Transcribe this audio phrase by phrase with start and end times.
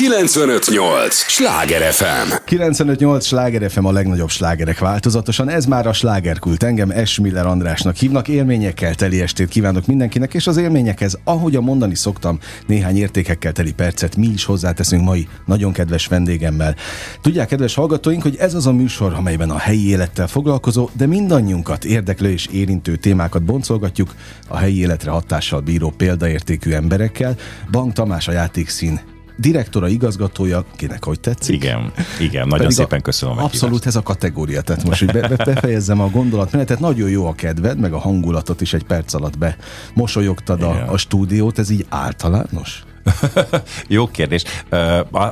[0.00, 1.14] 958!
[1.14, 2.32] Sláger FM!
[2.44, 3.24] 958!
[3.24, 5.48] Sláger FM a legnagyobb slágerek változatosan.
[5.48, 6.62] Ez már a slágerkult.
[6.62, 8.28] Engem Esmiller Andrásnak hívnak.
[8.28, 13.72] Élményekkel teli estét kívánok mindenkinek, és az élményekhez, ahogy a mondani szoktam, néhány értékekkel teli
[13.72, 16.74] percet mi is hozzáteszünk mai nagyon kedves vendégemmel.
[17.20, 21.84] Tudják, kedves hallgatóink, hogy ez az a műsor, amelyben a helyi élettel foglalkozó, de mindannyiunkat
[21.84, 24.14] érdeklő és érintő témákat boncolgatjuk
[24.48, 27.36] a helyi életre hatással bíró példaértékű emberekkel.
[27.70, 29.09] Bank Tamás a játékszín
[29.40, 31.54] direktora, igazgatója, kinek hogy tetszik.
[31.54, 33.38] Igen, igen, nagyon Pedig szépen köszönöm.
[33.38, 37.34] A abszolút ez a kategória, tehát most, be, be, befejezzem a gondolatmenetet, nagyon jó a
[37.34, 39.56] kedved, meg a hangulatot is egy perc alatt be
[39.94, 42.84] mosolyogtad a, a stúdiót, ez így általános?
[43.88, 44.44] Jó kérdés.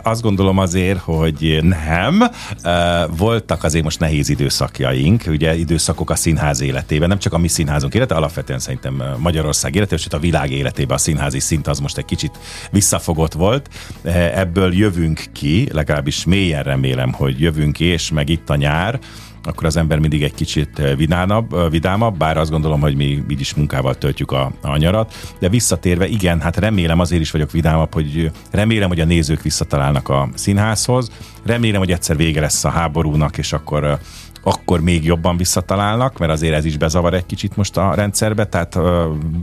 [0.03, 2.23] Azt gondolom azért, hogy nem.
[3.17, 7.95] Voltak azért most nehéz időszakjaink, ugye időszakok a színház életében, nem csak a mi színházunk
[7.95, 12.05] élete, alapvetően szerintem Magyarország életében, sőt a világ életében a színházi szint az most egy
[12.05, 12.39] kicsit
[12.71, 13.69] visszafogott volt.
[14.35, 18.98] Ebből jövünk ki, legalábbis mélyen remélem, hogy jövünk ki, és meg itt a nyár,
[19.49, 23.25] akkor az ember mindig egy kicsit eh, vidámabb, eh, vidámabb bár azt gondolom, hogy mi
[23.31, 25.15] így is munkával töltjük a, a nyarat.
[25.39, 30.09] De visszatérve, igen, hát remélem, azért is vagyok vidámabb, hogy remélem, hogy a nézők visszatalálnak
[30.09, 31.11] a színházhoz.
[31.45, 33.99] Remélem, hogy egyszer vége lesz a háborúnak, és akkor eh,
[34.42, 38.78] akkor még jobban visszatalálnak, mert azért ez is bezavar egy kicsit most a rendszerbe, tehát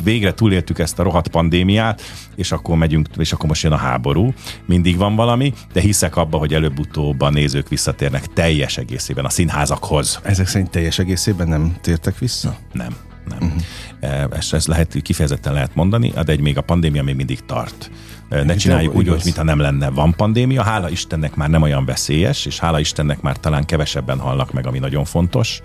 [0.04, 2.02] végre túléltük ezt a rohadt pandémiát,
[2.36, 4.34] és akkor megyünk, és akkor most jön a háború.
[4.66, 10.20] Mindig van valami, de hiszek abba, hogy előbb-utóbb a nézők visszatérnek teljes egészében a színházakhoz.
[10.24, 12.56] Ezek szerint teljes egészében nem tértek vissza?
[12.72, 12.96] Nem
[13.28, 13.54] nem.
[14.02, 14.38] Uh-huh.
[14.38, 17.92] Ezt, ezt lehet, kifejezetten lehet mondani, de egy még a pandémia még mindig tart.
[18.30, 19.90] Ne csináljuk úgy, hogy mintha nem lenne.
[19.90, 24.54] Van pandémia, hála Istennek már nem olyan veszélyes, és hála Istennek már talán kevesebben halnak
[24.54, 25.62] meg, ami nagyon fontos,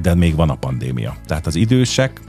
[0.00, 1.16] de még van a pandémia.
[1.26, 2.20] Tehát az idősek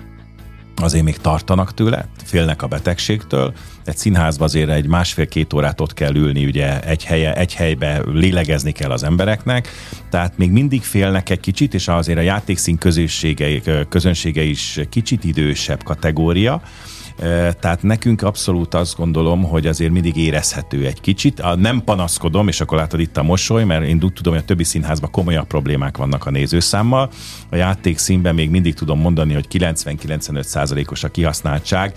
[0.75, 3.53] azért még tartanak tőle, félnek a betegségtől.
[3.85, 8.71] Egy színházba azért egy másfél-két órát ott kell ülni, ugye egy, helye, egy helybe lélegezni
[8.71, 9.69] kell az embereknek,
[10.09, 15.83] tehát még mindig félnek egy kicsit, és azért a játékszín közönsége, közönsége is kicsit idősebb
[15.83, 16.61] kategória,
[17.59, 21.43] tehát nekünk abszolút azt gondolom, hogy azért mindig érezhető egy kicsit.
[21.55, 25.11] Nem panaszkodom, és akkor látod itt a mosoly, mert én tudom, hogy a többi színházban
[25.11, 27.09] komolyabb problémák vannak a nézőszámmal.
[27.49, 31.93] A játék színben még mindig tudom mondani, hogy 90-95 százalékos a kihasználtság,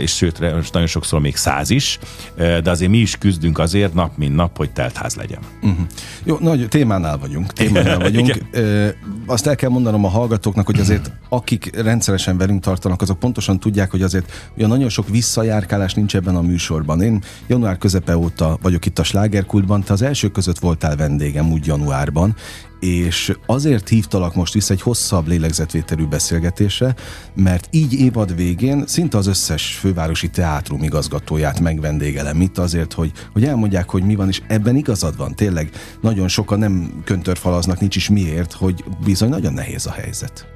[0.00, 0.40] és sőt,
[0.72, 1.98] nagyon sokszor még száz is,
[2.36, 5.40] de azért mi is küzdünk azért nap, mint nap, hogy teltház legyen.
[5.62, 5.86] Uh-huh.
[6.24, 7.52] Jó, nagy témánál vagyunk.
[7.52, 8.42] Témánál vagyunk.
[8.52, 8.94] e,
[9.26, 13.90] azt el kell mondanom a hallgatóknak, hogy azért akik rendszeresen velünk tartanak, azok pontosan tudják,
[13.90, 17.02] hogy azért Ugye nagyon sok visszajárkálás nincs ebben a műsorban.
[17.02, 21.66] Én január közepe óta vagyok itt a slágerkultban, te az első között voltál vendégem úgy
[21.66, 22.36] januárban,
[22.80, 26.94] és azért hívtalak most vissza egy hosszabb lélegzetvételű beszélgetésre,
[27.34, 33.44] mert így évad végén szinte az összes fővárosi teátrum igazgatóját megvendégelem itt azért, hogy, hogy
[33.44, 38.08] elmondják, hogy mi van, és ebben igazad van, tényleg nagyon sokan nem köntörfalaznak, nincs is
[38.08, 40.46] miért, hogy bizony nagyon nehéz a helyzet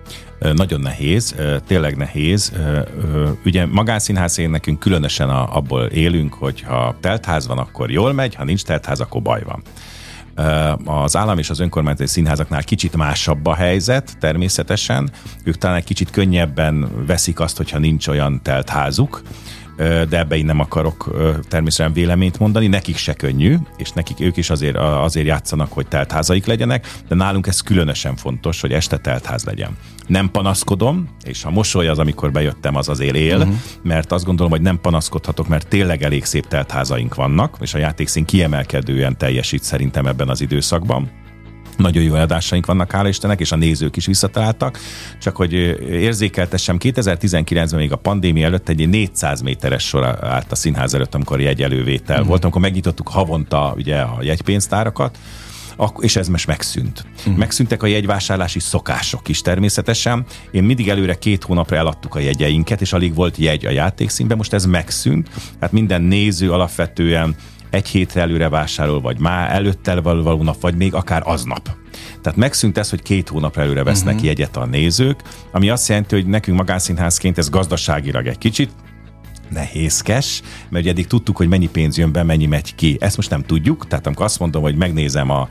[0.53, 1.35] nagyon nehéz,
[1.67, 2.53] tényleg nehéz.
[3.45, 8.65] Ugye magánszínház nekünk különösen abból élünk, hogy ha teltház van, akkor jól megy, ha nincs
[8.65, 9.63] teltház, akkor baj van.
[10.85, 15.11] Az állam és az önkormányzati színházaknál kicsit másabb a helyzet, természetesen.
[15.45, 19.23] Ők talán egy kicsit könnyebben veszik azt, hogyha nincs olyan teltházuk
[19.77, 21.11] de ebbe én nem akarok
[21.49, 26.47] természetesen véleményt mondani, nekik se könnyű, és nekik ők is azért, azért játszanak, hogy teltházaik
[26.47, 29.77] legyenek, de nálunk ez különösen fontos, hogy este teltház legyen.
[30.07, 33.55] Nem panaszkodom, és a mosoly az, amikor bejöttem, az azért él, uh-huh.
[33.83, 38.25] mert azt gondolom, hogy nem panaszkodhatok, mert tényleg elég szép teltházaink vannak, és a játékszín
[38.25, 41.11] kiemelkedően teljesít szerintem ebben az időszakban.
[41.77, 44.79] Nagyon jó adásaink vannak, hála Istennek, és a nézők is visszataláltak.
[45.19, 45.53] Csak hogy
[45.91, 51.41] érzékeltessem, 2019-ben még a pandémia előtt egy 400 méteres sor állt a színház előtt, amikor
[51.41, 52.29] jegyelővétel uh-huh.
[52.29, 55.19] volt, amikor megnyitottuk havonta ugye a jegypénztárakat,
[55.99, 57.05] és ez most megszűnt.
[57.19, 57.37] Uh-huh.
[57.37, 60.25] Megszűntek a jegyvásárlási szokások is természetesen.
[60.51, 64.53] Én mindig előre két hónapra eladtuk a jegyeinket, és alig volt jegy a játékszínben, most
[64.53, 65.31] ez megszűnt.
[65.61, 67.35] Hát minden néző alapvetően
[67.73, 71.71] egy hétre előre vásárol, vagy már előttel való nap, vagy még akár aznap.
[72.23, 74.29] Tehát megszűnt ez, hogy két hónap előre vesznek uh-huh.
[74.29, 75.23] jegyet a nézők,
[75.53, 78.71] ami azt jelenti, hogy nekünk magánszínházként ez gazdaságilag egy kicsit
[79.53, 82.97] nehézkes, mert eddig tudtuk, hogy mennyi pénz jön be, mennyi megy ki.
[83.01, 85.49] Ezt most nem tudjuk, tehát amikor azt mondom, hogy megnézem a,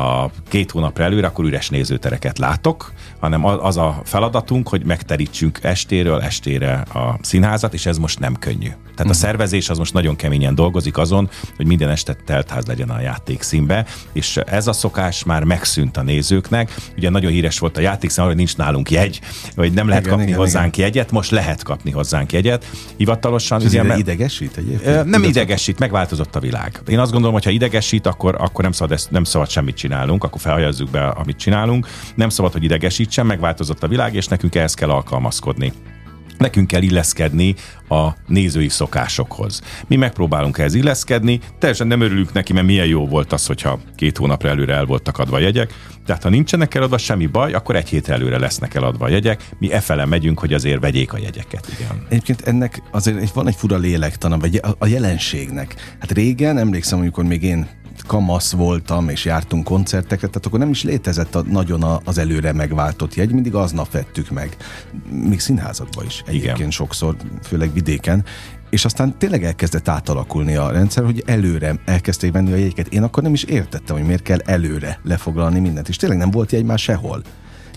[0.00, 6.20] a két hónapra előre, akkor üres nézőtereket látok, hanem az a feladatunk, hogy megterítsünk estéről
[6.20, 8.68] estére a színházat, és ez most nem könnyű.
[8.68, 9.22] Tehát uh-huh.
[9.22, 9.38] a mhm.
[9.38, 14.36] szervezés az most nagyon keményen dolgozik azon, hogy minden este teltház legyen a játékszínbe, és
[14.36, 16.74] ez a szokás már megszűnt a nézőknek.
[16.96, 19.20] Ugye nagyon híres volt a játékszín, hogy nincs nálunk jegy,
[19.56, 20.88] hogy nem lehet igen, kapni igen, hozzánk igen.
[20.88, 22.66] jegyet, most lehet kapni hozzánk jegyet.
[22.96, 23.82] Hivatalos pontosan...
[23.82, 25.04] És ugye, idegesít egyébként?
[25.04, 26.80] Nem idegesít, megváltozott a világ.
[26.86, 30.24] Én azt gondolom, hogy ha idegesít, akkor, akkor nem, szabad ezt, nem szabad semmit csinálnunk,
[30.24, 31.86] akkor felhajazzuk be, amit csinálunk.
[32.14, 35.72] Nem szabad, hogy idegesítsen, megváltozott a világ, és nekünk ehhez kell alkalmazkodni
[36.38, 37.54] nekünk kell illeszkedni
[37.88, 39.60] a nézői szokásokhoz.
[39.86, 44.16] Mi megpróbálunk ehhez illeszkedni, teljesen nem örülünk neki, mert milyen jó volt az, hogyha két
[44.16, 45.72] hónapra előre el voltak adva jegyek,
[46.06, 50.04] tehát ha nincsenek eladva, semmi baj, akkor egy hét előre lesznek eladva jegyek, mi efele
[50.04, 51.68] megyünk, hogy azért vegyék a jegyeket.
[51.78, 52.06] Igen.
[52.08, 55.96] Egyébként ennek azért van egy fura lélektana, vagy a jelenségnek.
[56.00, 57.68] Hát régen, emlékszem, amikor még én
[58.06, 62.52] kamasz voltam, és jártunk koncerteket, tehát akkor nem is létezett a, nagyon a, az előre
[62.52, 64.56] megváltott jegy, mindig aznap vettük meg.
[65.10, 66.70] Még színházakban is egyébként Igen.
[66.70, 68.24] sokszor, főleg vidéken,
[68.70, 72.88] és aztán tényleg elkezdett átalakulni a rendszer, hogy előre elkezdték venni a jegyeket.
[72.88, 76.52] Én akkor nem is értettem, hogy miért kell előre lefoglalni mindent, és tényleg nem volt
[76.52, 77.22] jegy már sehol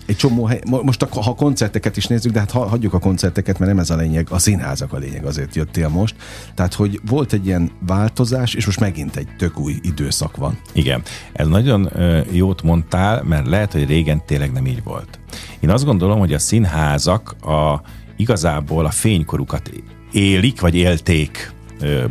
[0.08, 3.72] egy csomó hely, most a, ha koncerteket is nézzük, de hát hagyjuk a koncerteket, mert
[3.72, 6.16] nem ez a lényeg, a színházak a lényeg, azért jöttél most.
[6.56, 10.58] Tehát, hogy volt egy ilyen változás, és most megint egy tök új időszak van.
[10.74, 11.02] Igen,
[11.34, 11.90] ez nagyon
[12.32, 15.20] jót mondtál, mert lehet, hogy régen tényleg nem így volt.
[15.60, 17.82] Én azt gondolom, hogy a színházak a,
[18.16, 19.72] igazából a fénykorukat
[20.12, 21.56] élik, vagy élték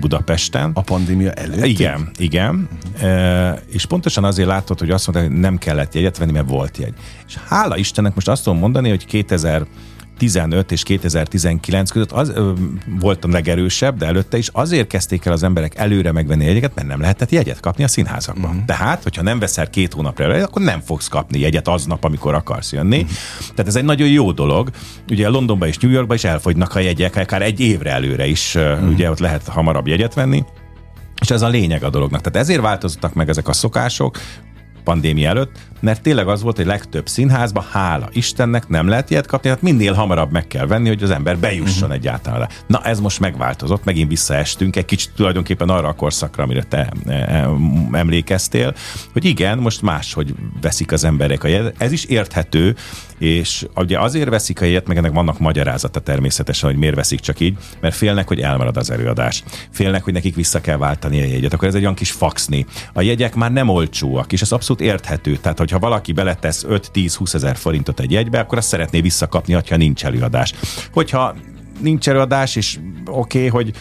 [0.00, 0.70] Budapesten.
[0.74, 1.64] A pandémia előtt?
[1.64, 2.68] Igen, igen.
[2.94, 3.58] Uh-huh.
[3.72, 6.94] És pontosan azért látod, hogy azt mondták, hogy nem kellett jegyet venni, mert volt jegy.
[7.26, 9.66] És hála Istennek most azt tudom mondani, hogy 2000
[10.16, 12.52] 2015 és 2019 között az ö,
[13.00, 16.88] volt a legerősebb, de előtte is azért kezdték el az emberek előre megvenni jegyeket, mert
[16.88, 18.50] nem lehetett jegyet kapni a színházakban.
[18.50, 18.64] Uh-huh.
[18.64, 22.72] Tehát, hogyha nem veszel két hónapra előre, akkor nem fogsz kapni jegyet aznap, amikor akarsz
[22.72, 23.00] jönni.
[23.00, 23.16] Uh-huh.
[23.40, 24.70] Tehát ez egy nagyon jó dolog.
[25.10, 28.88] Ugye Londonban és New Yorkban is elfogynak a jegyek, akár egy évre előre is, uh-huh.
[28.88, 30.44] ugye ott lehet hamarabb jegyet venni.
[31.20, 32.20] És ez a lényeg a dolognak.
[32.20, 34.18] Tehát ezért változtak meg ezek a szokások,
[34.86, 39.48] pandémia előtt, mert tényleg az volt, hogy legtöbb színházba, hála Istennek nem lehet ilyet kapni,
[39.48, 41.94] hát minél hamarabb meg kell venni, hogy az ember bejusson uh-huh.
[41.94, 42.48] egyáltalán.
[42.66, 47.12] Na ez most megváltozott, megint visszaestünk egy kicsit tulajdonképpen arra a korszakra, amire te e,
[47.12, 47.48] e,
[47.92, 48.74] emlékeztél,
[49.12, 51.74] hogy igen, most máshogy veszik az emberek a jegyet.
[51.78, 52.74] Ez is érthető,
[53.18, 57.40] és ugye azért veszik a jegyet, meg ennek vannak magyarázata természetesen, hogy miért veszik csak
[57.40, 59.42] így, mert félnek, hogy elmarad az előadás.
[59.70, 61.52] Félnek, hogy nekik vissza kell váltani a jegyet.
[61.52, 62.66] Akkor ez egy olyan kis faxni.
[62.92, 65.36] A jegyek már nem olcsóak, és ez abszolút érthető.
[65.36, 70.04] Tehát, hogyha valaki beletesz 5-10-20 ezer forintot egy jegybe, akkor azt szeretné visszakapni, ha nincs
[70.04, 70.52] előadás.
[70.92, 71.34] Hogyha
[71.80, 73.72] nincs előadás, és oké, okay, hogy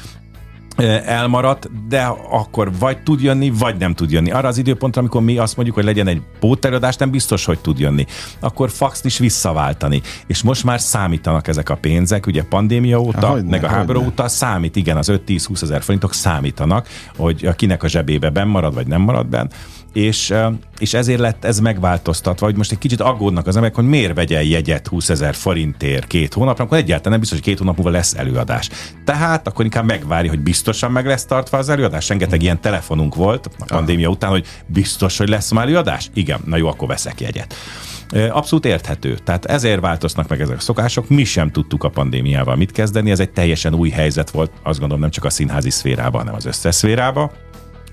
[1.06, 4.32] elmaradt, de akkor vagy tud jönni, vagy nem tud jönni.
[4.32, 7.80] Arra az időpontra, amikor mi azt mondjuk, hogy legyen egy póteladás, nem biztos, hogy tud
[7.80, 8.06] jönni.
[8.40, 10.02] Akkor fax is visszaváltani.
[10.28, 14.28] És most már számítanak ezek a pénzek, ugye pandémia óta, Hogyne, meg a háború óta
[14.28, 16.88] számít, igen, az 5-10-20 ezer forintok számítanak,
[17.18, 19.48] hogy kinek a zsebébe benn marad, vagy nem marad benn
[19.96, 20.34] és,
[20.78, 24.44] és ezért lett ez megváltoztatva, hogy most egy kicsit aggódnak az emberek, hogy miért vegyen
[24.44, 28.14] jegyet 20 ezer forintért két hónapra, akkor egyáltalán nem biztos, hogy két hónap múlva lesz
[28.14, 28.70] előadás.
[29.06, 32.10] Tehát akkor inkább megvárja, hogy biztosan meg lesz tartva az előadás.
[32.10, 36.10] Rengeteg ilyen telefonunk volt a pandémia után, hogy biztos, hogy lesz már előadás?
[36.14, 37.56] Igen, na jó, akkor veszek jegyet.
[38.30, 39.18] Abszolút érthető.
[39.24, 41.10] Tehát ezért változnak meg ezek a szokások.
[41.10, 43.12] Mi sem tudtuk a pandémiával mit kezdeni.
[43.12, 46.46] Ez egy teljesen új helyzet volt, azt gondolom nem csak a színházi szférában, hanem az
[46.46, 47.32] összes szférában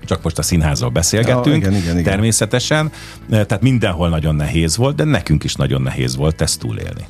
[0.05, 2.03] csak most a színházról beszélgettünk, ja, igen, igen, igen.
[2.03, 2.91] természetesen,
[3.29, 7.05] tehát mindenhol nagyon nehéz volt, de nekünk is nagyon nehéz volt ezt túlélni.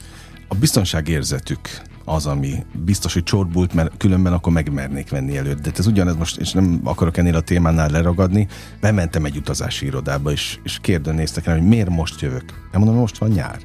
[0.48, 1.60] A biztonságérzetük
[2.06, 5.62] az, ami biztos, hogy csorbult, mert különben akkor megmernék venni előtt.
[5.62, 8.48] De ez ugyanez most, és nem akarok ennél a témánál leragadni,
[8.80, 12.44] bementem egy utazási irodába, és, és kérdőn néztek rá, hogy miért most jövök.
[12.72, 13.60] Nem mondom, most van nyár.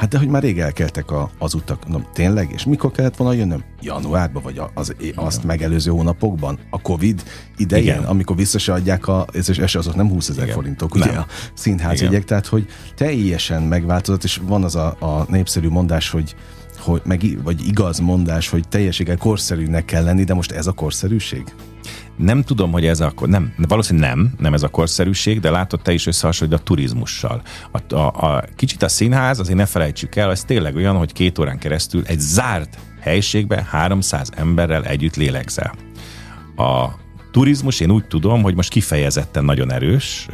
[0.00, 1.88] Hát de hogy már rég elkeltek a, az utak.
[1.88, 2.50] No, tényleg?
[2.52, 3.64] És mikor kellett volna jönnöm?
[3.80, 6.58] Januárban, vagy az, azt megelőző hónapokban?
[6.70, 7.22] A Covid
[7.56, 8.04] idején, Igen.
[8.04, 11.18] amikor vissza se adják a, és, és azok nem 20 ezer forintok, ugye nem.
[11.18, 12.66] a színházjegyek, tehát hogy
[12.96, 16.34] teljesen megváltozott, és van az a, a népszerű mondás, hogy
[16.78, 21.44] hogy, meg, vagy igaz mondás, hogy teljességgel korszerűnek kell lenni, de most ez a korszerűség?
[22.22, 25.92] Nem tudom, hogy ez akkor, nem, valószínűleg nem, nem ez a korszerűség, de látod te
[25.92, 27.42] is összehasonlít a turizmussal.
[27.70, 31.38] A, a, a, kicsit a színház, azért ne felejtsük el, ez tényleg olyan, hogy két
[31.38, 35.74] órán keresztül egy zárt helységben 300 emberrel együtt lélegzel.
[36.56, 36.88] A
[37.30, 40.26] turizmus, én úgy tudom, hogy most kifejezetten nagyon erős,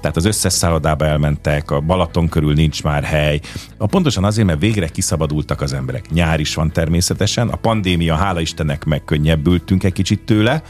[0.00, 3.40] tehát az összes szállodába elmentek, a Balaton körül nincs már hely.
[3.76, 6.10] A pontosan azért, mert végre kiszabadultak az emberek.
[6.10, 10.62] Nyár is van természetesen, a pandémia, hála Istennek megkönnyebbültünk egy kicsit tőle,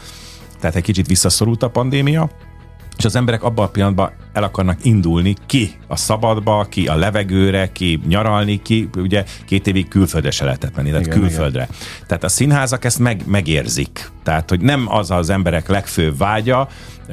[0.63, 2.29] tehát egy kicsit visszaszorult a pandémia,
[2.97, 7.71] és az emberek abban a pillanatban el akarnak indulni ki a szabadba, ki a levegőre,
[7.71, 11.63] ki nyaralni, ki ugye két évig külföldre se lehetett menni, tehát igen, külföldre.
[11.63, 11.75] Igen.
[12.07, 16.67] Tehát a színházak ezt meg, megérzik Tehát, hogy nem az az emberek legfőbb vágya,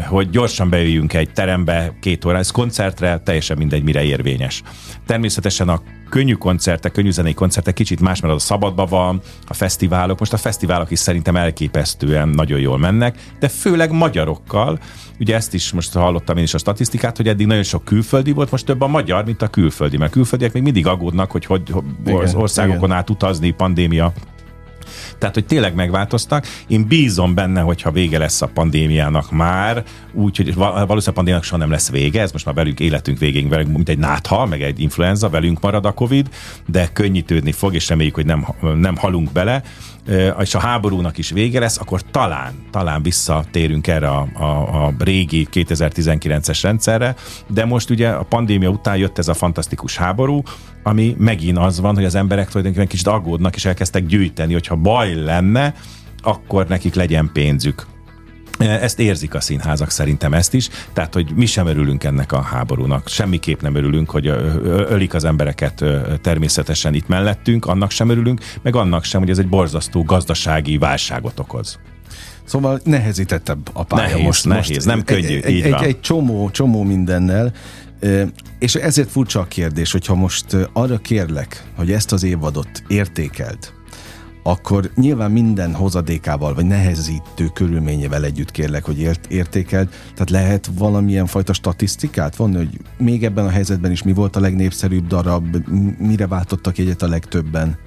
[0.06, 4.62] hogy gyorsan beüljünk egy terembe két ez koncertre teljesen mindegy, mire érvényes.
[5.06, 9.54] Természetesen a könnyű koncertek, könnyű zenei koncertek kicsit más, mert az a szabadban van, a
[9.54, 10.18] fesztiválok.
[10.18, 14.78] Most a fesztiválok is szerintem elképesztően nagyon jól mennek, de főleg magyarokkal.
[15.18, 18.50] Ugye ezt is most hallottam én is a statisztikát, hogy eddig nagyon sok külföldi volt,
[18.50, 21.84] most több a magyar, mint a külföldi, mert külföldiek még mindig aggódnak, hogy hogy, hogy
[22.06, 22.96] igen, országokon igen.
[22.96, 24.12] át utazni, pandémia
[25.18, 26.46] tehát, hogy tényleg megváltoztak.
[26.66, 31.70] Én bízom benne, hogyha vége lesz a pandémiának már, úgyhogy valószínűleg a pandémiának soha nem
[31.70, 35.28] lesz vége, ez most már velünk életünk végén, velünk, mint egy nátha, meg egy influenza,
[35.28, 36.28] velünk marad a Covid,
[36.66, 39.62] de könnyítődni fog, és reméljük, hogy nem, nem halunk bele
[40.40, 45.48] és a háborúnak is vége lesz, akkor talán, talán visszatérünk erre a, a, a régi
[45.52, 47.14] 2019-es rendszerre,
[47.46, 50.42] de most ugye a pandémia után jött ez a fantasztikus háború,
[50.82, 55.14] ami megint az van, hogy az emberek tulajdonképpen kicsit aggódnak, és elkezdtek gyűjteni, hogyha baj
[55.14, 55.74] lenne,
[56.22, 57.86] akkor nekik legyen pénzük.
[58.60, 63.08] Ezt érzik a színházak szerintem ezt is, tehát hogy mi sem örülünk ennek a háborúnak.
[63.08, 64.26] Semmiképp nem örülünk, hogy
[64.88, 65.84] ölik az embereket
[66.22, 71.38] természetesen itt mellettünk, annak sem örülünk, meg annak sem, hogy ez egy borzasztó gazdasági válságot
[71.38, 71.78] okoz.
[72.44, 74.44] Szóval nehezítettebb a pálya nehéz, most.
[74.44, 75.84] Nehéz, most nem könnyű, egy, így egy, van.
[75.84, 77.52] egy csomó, csomó mindennel,
[78.58, 83.72] és ezért furcsa a kérdés, hogyha most arra kérlek, hogy ezt az évadot értékelt,
[84.42, 89.88] akkor nyilván minden hozadékával, vagy nehezítő körülményével együtt kérlek, hogy ért, értékeld.
[89.88, 94.40] Tehát lehet valamilyen fajta statisztikát vonni, hogy még ebben a helyzetben is mi volt a
[94.40, 95.56] legnépszerűbb darab,
[95.98, 97.78] mire váltottak egyet a legtöbben?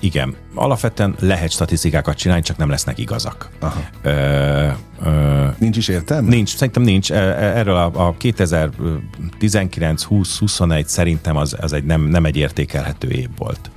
[0.00, 3.50] Igen, alapvetően lehet statisztikákat csinálni, csak nem lesznek igazak.
[3.60, 3.80] Aha.
[4.02, 4.68] Ö,
[5.04, 6.28] ö, nincs is értelme?
[6.28, 7.12] Nincs, szerintem nincs.
[7.12, 13.70] Erről a, a 2019-20-21 szerintem az, az egy nem, nem egy értékelhető év volt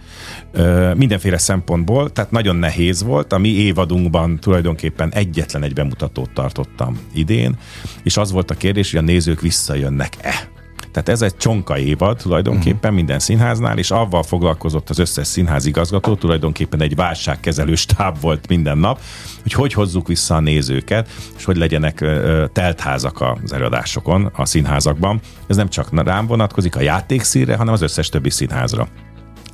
[0.95, 3.33] mindenféle szempontból, tehát nagyon nehéz volt.
[3.33, 7.55] A mi évadunkban tulajdonképpen egyetlen egy bemutatót tartottam idén,
[8.03, 10.49] és az volt a kérdés, hogy a nézők visszajönnek-e.
[10.91, 12.95] Tehát ez egy csonka évad tulajdonképpen uh-huh.
[12.95, 18.77] minden színháznál, és avval foglalkozott az összes színház igazgató, tulajdonképpen egy válságkezelő stáb volt minden
[18.77, 18.99] nap,
[19.41, 22.05] hogy hogy hozzuk vissza a nézőket, és hogy legyenek
[22.53, 25.19] teltházak az előadásokon, a színházakban.
[25.47, 28.87] Ez nem csak rám vonatkozik a játékszínre, hanem az összes többi színházra.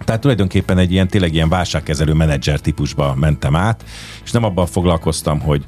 [0.06, 3.84] Tehát tulajdonképpen egy ilyen tényleg ilyen válságkezelő menedzser típusba mentem át,
[4.24, 5.66] és nem abban foglalkoztam, hogy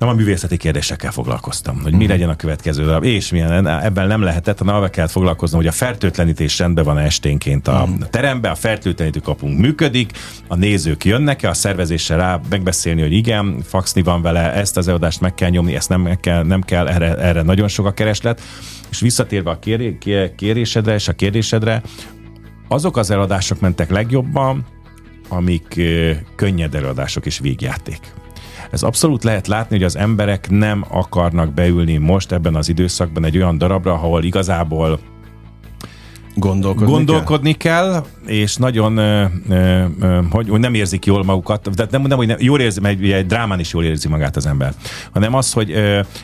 [0.00, 2.08] nem a művészeti kérdésekkel foglalkoztam, hogy mi mhm.
[2.08, 5.72] legyen a következő darab, és milyen, ebben nem lehetett, hanem avval kellett foglalkoznom, hogy a
[5.72, 8.00] fertőtlenítés rendben van esténként a mm.
[8.10, 10.12] terembe, a fertőtlenítő kapunk működik,
[10.48, 15.20] a nézők jönnek-e, a szervezéssel rá megbeszélni, hogy igen, faxni van vele, ezt az előadást
[15.20, 18.40] meg kell nyomni, ezt nem kell, nem kell erre, erre nagyon sok a kereslet.
[18.90, 19.98] És visszatérve a kér,
[20.34, 21.82] kérésedre és a kérdésedre,
[22.72, 24.64] azok az eladások mentek legjobban,
[25.28, 25.80] amik
[26.36, 28.12] könnyed eladások és végjáték.
[28.70, 33.36] Ez abszolút lehet látni, hogy az emberek nem akarnak beülni most ebben az időszakban egy
[33.36, 34.98] olyan darabra, ahol igazából
[36.34, 37.90] Gondolkodni, Gondolkodni kell.
[37.90, 38.98] kell, és nagyon,
[40.30, 43.26] hogy, hogy nem érzik jól magukat, de nem, nem hogy nem, jól érzi, mert egy
[43.26, 44.74] drámán is jól érzi magát az ember,
[45.12, 45.74] hanem az, hogy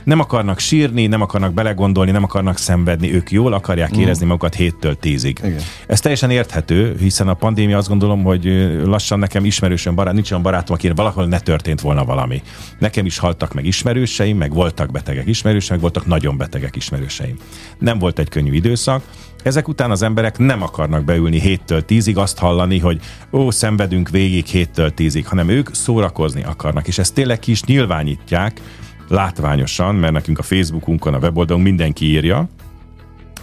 [0.05, 4.01] nem akarnak sírni, nem akarnak belegondolni, nem akarnak szenvedni, ők jól akarják mm.
[4.01, 5.39] érezni magukat héttől tízig.
[5.45, 5.61] Igen.
[5.87, 10.43] Ez teljesen érthető, hiszen a pandémia azt gondolom, hogy lassan nekem ismerősen barát, nincs olyan
[10.43, 12.43] barátom, akire valahol ne történt volna valami.
[12.79, 17.37] Nekem is haltak meg ismerőseim, meg voltak betegek ismerőseim, meg voltak nagyon betegek ismerőseim.
[17.79, 19.03] Nem volt egy könnyű időszak,
[19.47, 23.01] ezek után az emberek nem akarnak beülni 7-től 10-ig azt hallani, hogy
[23.33, 28.61] ó, szenvedünk végig 7-től 10-ig, hanem ők szórakozni akarnak, és ezt tényleg ki is nyilvánítják
[29.09, 32.49] látványosan, mert nekünk a Facebookunkon, a weboldalon mindenki írja,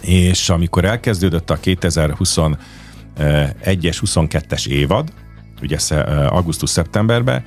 [0.00, 2.56] és amikor elkezdődött a 2021-es,
[3.16, 5.12] 22-es évad,
[5.62, 5.76] ugye
[6.28, 7.44] augusztus-szeptemberben,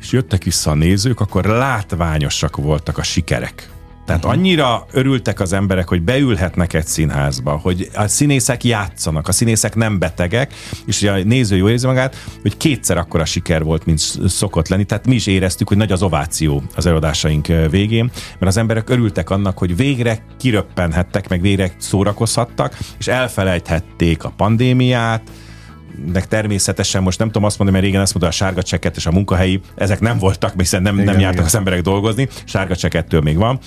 [0.00, 3.70] és jöttek vissza a nézők, akkor látványosak voltak a sikerek.
[4.06, 9.74] Tehát annyira örültek az emberek, hogy beülhetnek egy színházba, hogy a színészek játszanak, a színészek
[9.74, 10.54] nem betegek,
[10.86, 14.84] és a néző jó érzi magát, hogy kétszer akkora siker volt, mint szokott lenni.
[14.84, 19.30] Tehát mi is éreztük, hogy nagy az ováció az előadásaink végén, mert az emberek örültek
[19.30, 25.22] annak, hogy végre kiröppenhettek, meg végre szórakozhattak, és elfelejthették a pandémiát,
[26.04, 29.06] de természetesen most nem tudom azt mondani, mert régen azt mondta a sárga csekket és
[29.06, 31.46] a munkahelyi, ezek nem voltak, hiszen nem, igen, nem jártak igen.
[31.46, 33.58] az emberek dolgozni, sárga csekettől még van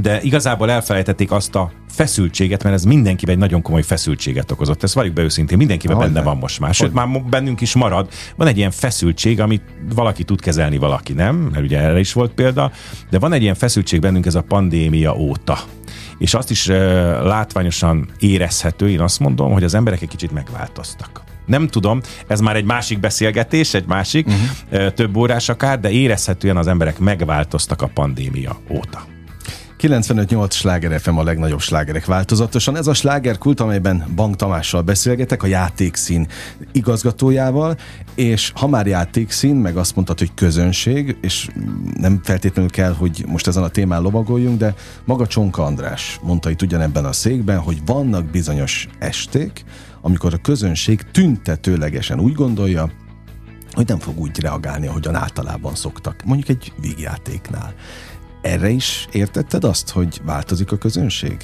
[0.00, 4.82] de igazából elfelejtették azt a feszültséget, mert ez mindenkiben egy nagyon komoly feszültséget okozott.
[4.82, 6.74] Ezt valljuk be őszintén, mindenkiben benne van most már.
[6.74, 8.08] Sőt, már bennünk is marad.
[8.36, 9.62] Van egy ilyen feszültség, amit
[9.94, 12.70] valaki tud kezelni, valaki nem, mert ugye erre is volt példa,
[13.10, 15.58] de van egy ilyen feszültség bennünk ez a pandémia óta.
[16.18, 16.76] És azt is uh,
[17.22, 21.24] látványosan érezhető, én azt mondom, hogy az emberek egy kicsit megváltoztak.
[21.46, 24.92] Nem tudom, ez már egy másik beszélgetés, egy másik, uh-huh.
[24.92, 29.14] több órás akár, de érezhetően az emberek megváltoztak a pandémia óta.
[29.80, 32.76] 95-8 sláger FM a legnagyobb slágerek változatosan.
[32.76, 36.26] Ez a slágerkult, amelyben Bank Tamással beszélgetek, a játékszín
[36.72, 37.76] igazgatójával,
[38.14, 41.48] és ha már játékszín, meg azt mondtad, hogy közönség, és
[41.96, 44.74] nem feltétlenül kell, hogy most ezen a témán lovagoljunk, de
[45.04, 49.64] maga Csonka András mondta itt ugyanebben a székben, hogy vannak bizonyos esték,
[50.06, 52.90] amikor a közönség tüntetőlegesen úgy gondolja,
[53.72, 56.22] hogy nem fog úgy reagálni, ahogyan általában szoktak.
[56.24, 57.74] Mondjuk egy vígjátéknál.
[58.42, 61.36] Erre is értetted azt, hogy változik a közönség?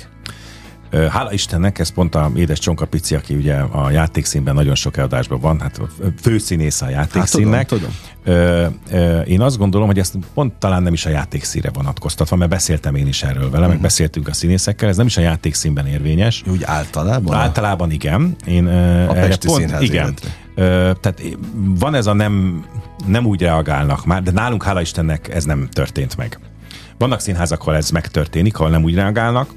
[0.90, 5.40] Hála Istennek, ez pont a édes Csonka Pici, aki ugye a játékszínben nagyon sok eladásban
[5.40, 5.80] van, hát
[6.20, 7.54] főszínész a játékszínnek.
[7.54, 7.96] Hát, tudom, tudom.
[8.24, 12.50] Ö, ö, én azt gondolom, hogy ezt pont talán nem is a játékszínre vonatkoztatva, mert
[12.50, 13.66] beszéltem én is erről vele, uh-huh.
[13.66, 13.82] meg mhm.
[13.82, 16.42] beszéltünk a színészekkel, ez nem is a játékszínben érvényes.
[16.46, 17.36] Úgy általában?
[17.36, 18.36] Általában igen.
[18.46, 18.66] Én,
[19.08, 20.14] a Pesti pont, igen.
[20.54, 21.22] Ö, tehát
[21.54, 22.64] van ez a nem,
[23.06, 26.38] nem úgy reagálnak már, de nálunk hála Istennek ez nem történt meg.
[26.98, 29.50] Vannak színházak, ahol ez megtörténik, ahol nem úgy reagálnak,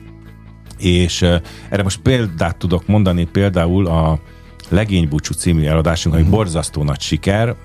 [0.78, 1.22] és
[1.70, 4.20] erre most példát tudok mondani, például a
[4.70, 6.38] Legénybúcsú című eladásunk, ami uh-huh.
[6.38, 7.56] borzasztó nagy siker,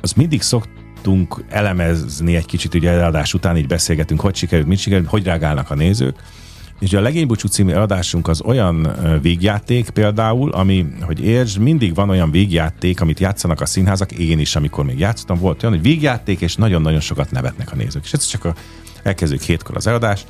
[0.00, 5.08] az mindig szoktunk elemezni egy kicsit, ugye eladás után így beszélgetünk, hogy sikerült, mit sikerült,
[5.08, 6.16] hogy reagálnak a nézők,
[6.80, 12.30] és a Legénybúcsú című adásunk az olyan végjáték például, ami, hogy értsd, mindig van olyan
[12.30, 16.56] végjáték, amit játszanak a színházak, én is, amikor még játszottam, volt olyan, hogy végjáték, és
[16.56, 18.04] nagyon-nagyon sokat nevetnek a nézők.
[18.04, 18.54] És ez csak a,
[19.02, 20.24] elkezdődik hétkor az eladás,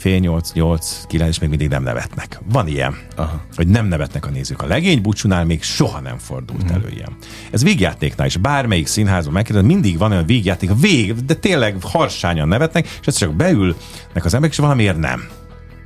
[0.00, 2.40] fél nyolc, nyolc, kilenc, és még mindig nem nevetnek.
[2.52, 3.40] Van ilyen, Aha.
[3.54, 4.62] hogy nem nevetnek a nézők.
[4.62, 6.74] A legény búcsúnál még soha nem fordult hmm.
[6.74, 7.16] elő ilyen.
[7.50, 12.86] Ez végjátéknál is, bármelyik színházban megkérdez, mindig van olyan végjáték, vég, de tényleg harsányan nevetnek,
[13.00, 15.28] és ez csak beülnek az emberek, és valamiért nem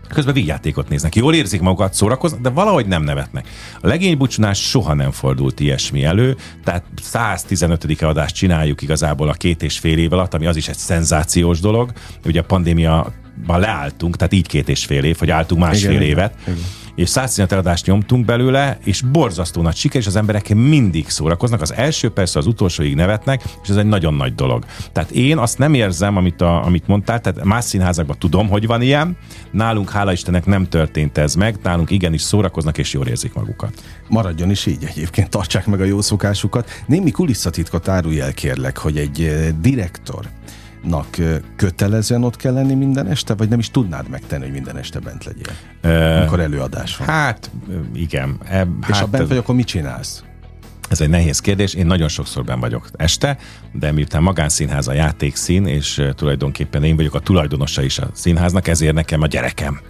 [0.09, 1.15] közben vígjátékot néznek.
[1.15, 3.49] Jól érzik magukat, szórakoznak, de valahogy nem nevetnek.
[3.81, 4.19] A legény
[4.53, 8.03] soha nem fordult ilyesmi elő, tehát 115.
[8.03, 11.93] adást csináljuk igazából a két és fél év alatt, ami az is egy szenzációs dolog.
[12.25, 13.13] Ugye a pandémia
[13.47, 16.35] leálltunk, tehát így két és fél év, hogy álltunk másfél igen, évet.
[16.43, 21.09] Igen, igen és 115 eladást nyomtunk belőle, és borzasztó nagy siker, és az emberek mindig
[21.09, 21.61] szórakoznak.
[21.61, 24.65] Az első persze az utolsóig nevetnek, és ez egy nagyon nagy dolog.
[24.93, 28.83] Tehát én azt nem érzem, amit, a, amit mondtál, tehát más színházakban tudom, hogy van
[28.83, 29.17] ilyen,
[29.51, 33.83] nálunk hála Istennek nem történt ez meg, nálunk igenis szórakoznak és jól érzik magukat.
[34.09, 36.71] Maradjon is így egyébként, tartsák meg a jó szokásukat.
[36.87, 40.29] Némi kulisszatitkot árulj el kérlek, hogy egy eh, direktor
[40.87, 41.07] nak
[41.57, 45.25] kötelezően ott kell lenni minden este, vagy nem is tudnád megtenni, hogy minden este bent
[45.25, 45.53] legyél,
[45.85, 47.09] uh, amikor előadás van?
[47.09, 47.51] Hát,
[47.95, 48.39] igen.
[48.45, 50.25] E, És hát, ha bent vagy, akkor mit csinálsz?
[50.89, 51.75] Ez egy nehéz kérdés.
[51.75, 53.37] Én nagyon sokszor ben vagyok este,
[53.73, 58.95] de miután magánszínház a játékszín, és tulajdonképpen én vagyok a tulajdonosa is a színháznak, ezért
[58.95, 59.81] nekem a gyerekem.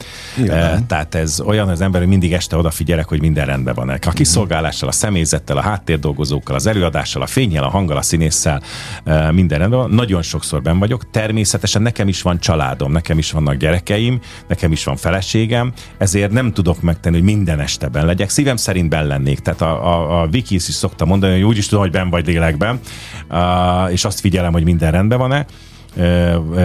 [0.48, 3.88] E, tehát ez olyan, az ember, mindig este odafigyelek, hogy minden rendben van.
[3.88, 8.62] A kiszolgálással, a személyzettel, a háttérdolgozókkal, az előadással, a fényjel, a hanggal, a színésszel,
[9.04, 9.90] e, minden rendben van.
[9.90, 11.10] Nagyon sokszor ben vagyok.
[11.10, 16.52] Természetesen nekem is van családom, nekem is vannak gyerekeim, nekem is van feleségem, ezért nem
[16.52, 18.28] tudok megtenni, hogy minden este ben legyek.
[18.28, 19.38] Szívem szerint ben lennék.
[19.38, 22.26] Tehát a, a, a Vikis is szokta mondani, hogy úgy is tudom, hogy ben vagy
[22.26, 22.80] lélekben,
[23.90, 25.46] és azt figyelem, hogy minden rendben van-e.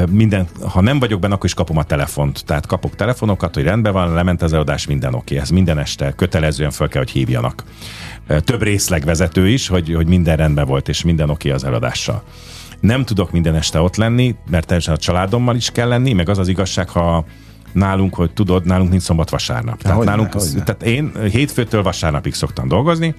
[0.09, 2.45] Minden, ha nem vagyok benne, akkor is kapom a telefont.
[2.45, 5.37] Tehát kapok telefonokat, hogy rendben van, lement az eladás, minden oké.
[5.37, 7.63] Ez minden este kötelezően fel kell, hogy hívjanak.
[8.43, 12.23] Több részlegvezető is, hogy, hogy minden rendben volt, és minden oké az eladással.
[12.79, 16.37] Nem tudok minden este ott lenni, mert teljesen a családommal is kell lenni, meg az
[16.37, 17.25] az igazság, ha
[17.71, 19.81] nálunk, hogy tudod, nálunk nincs szombat-vasárnap.
[19.81, 23.15] Tehát, nálunk, tehát én hétfőtől vasárnapig szoktam dolgozni,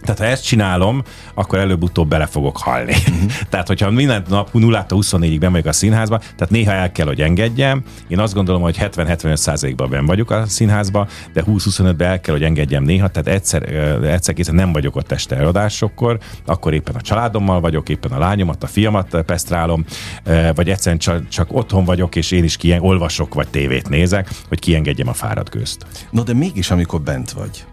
[0.00, 1.02] tehát ha ezt csinálom,
[1.34, 2.92] akkor előbb-utóbb bele fogok halni.
[2.92, 3.32] Uh-huh.
[3.50, 7.20] tehát, hogyha minden nap 0 24-ig ben vagyok a színházba, tehát néha el kell, hogy
[7.20, 7.82] engedjem.
[8.08, 12.82] Én azt gondolom, hogy 70-75%-ban ben vagyok a színházba, de 20-25-ben el kell, hogy engedjem
[12.82, 13.62] néha, tehát egyszer,
[14.04, 18.62] egyszer készen nem vagyok ott este eladásokkor, akkor éppen a családommal vagyok, éppen a lányomat,
[18.62, 19.84] a fiamat pesztrálom,
[20.54, 24.58] vagy egyszerűen csak, csak otthon vagyok, és én is kien, olvasok, vagy tévét nézek, hogy
[24.58, 25.86] kiengedjem a fáradt gőzt.
[26.10, 27.64] No, de mégis, amikor bent vagy,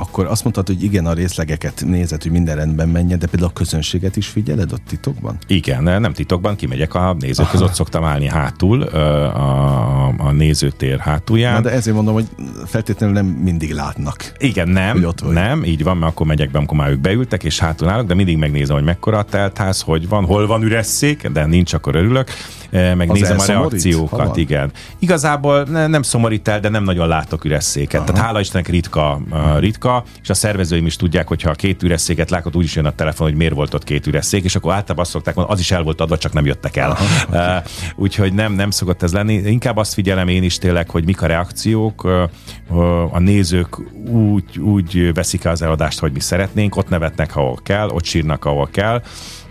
[0.00, 3.58] akkor azt mondtad, hogy igen, a részlegeket nézed, hogy minden rendben menjen, de például a
[3.58, 5.36] közönséget is figyeled ott titokban?
[5.46, 11.54] Igen, nem titokban, kimegyek a nézők között, ott szoktam állni hátul, a, a nézőtér hátulján.
[11.54, 12.26] Na de ezért mondom, hogy
[12.66, 14.32] feltétlenül nem mindig látnak.
[14.38, 17.88] Igen, nem, nem, így van, mert akkor megyek be, amikor már ők beültek, és hátul
[17.88, 21.46] állok, de mindig megnézem, hogy mekkora a teltház, hogy van, hol van üres szék, de
[21.46, 22.28] nincs, akkor örülök.
[22.70, 24.70] Megnézem a reakciókat, igen.
[24.98, 28.04] Igazából nem szomorít el, de nem nagyon látok üres széket.
[28.04, 29.20] Tehát hála Istennek ritka,
[29.58, 32.76] ritka munka, és a szervezőim is tudják, hogy ha a két üres széket látod, úgyis
[32.76, 35.34] jön a telefon, hogy miért volt ott két üres szék, és akkor általában azt szokták
[35.34, 36.96] mondani, az is el volt adva, csak nem jöttek el.
[37.30, 37.38] Uh,
[38.04, 39.34] úgyhogy nem, nem szokott ez lenni.
[39.34, 45.14] Inkább azt figyelem én is tényleg, hogy mik a reakciók, uh, a nézők úgy, úgy
[45.14, 49.02] veszik el az eladást, hogy mi szeretnénk, ott nevetnek, ahol kell, ott sírnak, ahol kell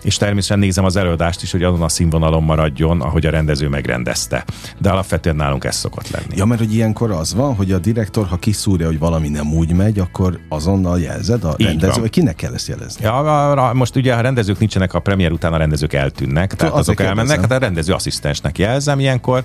[0.04, 4.46] és természetesen nézem az előadást is, hogy azon a színvonalon maradjon, ahogy a rendező megrendezte.
[4.78, 6.36] De alapvetően nálunk ez szokott lenni.
[6.36, 9.74] Ja, mert hogy ilyenkor az van, hogy a direktor, ha kiszúrja, hogy valami nem úgy
[9.74, 12.02] megy, akkor azonnal jelzed a Így rendező, van.
[12.02, 13.04] vagy kinek kell ezt jelezni?
[13.04, 17.40] Ja, most ugye a rendezők nincsenek a premier után, a rendezők eltűnnek, tehát azok elmennek,
[17.40, 19.44] hát a rendező asszisztensnek jelzem ilyenkor,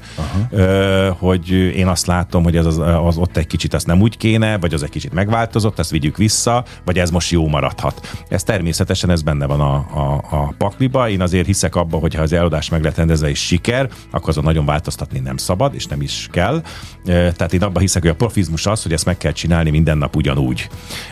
[0.51, 4.17] ö, hogy én azt látom, hogy az, az, az ott egy kicsit azt nem úgy
[4.17, 8.25] kéne, vagy az egy kicsit megváltozott, ezt vigyük vissza, vagy ez most jó maradhat.
[8.29, 11.09] Ez természetesen ez benne van a, a, a pakliba.
[11.09, 14.45] Én azért hiszek abba, hogy ha az eladás meg lett rendezve és siker, akkor azon
[14.45, 16.63] nagyon változtatni nem szabad, és nem is kell.
[17.05, 20.17] Tehát én abban hiszek, hogy a profizmus az, hogy ezt meg kell csinálni minden nap
[20.17, 20.69] ugyanúgy.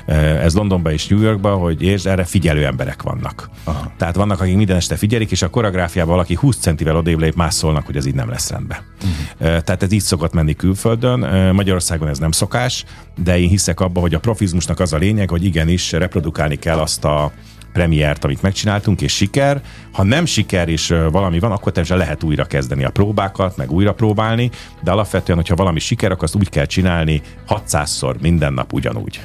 [0.06, 3.50] Ez Londonban és New Yorkban, hogy és erre figyelő emberek vannak.
[3.64, 3.92] Aha.
[3.96, 7.54] Tehát vannak, akik minden este figyelik, és a koreográfiában valaki 20 centivel odébb lép, más
[7.54, 8.78] szólnak, hogy ez így nem lesz rendben.
[8.96, 9.60] Uh-huh.
[9.60, 11.20] Tehát ez így szokott menni külföldön.
[11.54, 12.84] Magyarországon ez nem szokás,
[13.22, 17.04] de én hiszek abba, hogy a profizmusnak az a lényeg, hogy igenis reprodukálni kell azt
[17.04, 17.32] a
[17.72, 19.62] premiért, amit megcsináltunk, és siker.
[19.92, 23.94] Ha nem siker és valami van, akkor természetesen lehet újra kezdeni a próbákat, meg újra
[23.94, 24.50] próbálni,
[24.82, 29.20] de alapvetően, hogyha valami siker, akkor azt úgy kell csinálni 600-szor minden nap ugyanúgy.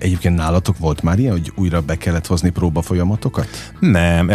[0.00, 3.46] Egyébként nálatok volt már ilyen, hogy újra be kellett hozni próba folyamatokat?
[3.78, 4.30] Nem,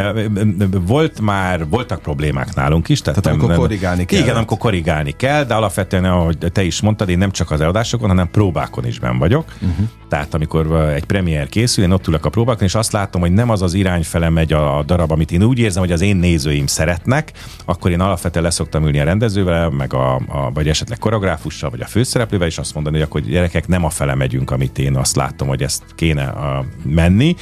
[0.86, 3.02] volt már, voltak problémák nálunk is.
[3.02, 4.22] Tehát, tehát amikor korrigálni kell.
[4.22, 8.08] Igen, amikor korrigálni kell, de alapvetően, ahogy te is mondtad, én nem csak az eladásokon,
[8.08, 9.46] hanem próbákon is ben vagyok.
[9.62, 9.88] Uh-huh.
[10.10, 13.50] Tehát amikor egy premier készül, én ott ülök a próbákon, és azt látom, hogy nem
[13.50, 16.68] az az irány fele megy a darab, amit én úgy érzem, hogy az én nézőim
[16.68, 17.32] szeretnek,
[17.66, 21.86] akkor én alapvetően leszoktam ülni a rendezővel, meg a, a vagy esetleg koreográfussal, vagy a
[21.86, 25.48] főszereplővel, és azt mondani, hogy akkor gyerekek nem a fele megyünk, amit én azt látom,
[25.56, 27.36] hogy ezt kéne uh, menni,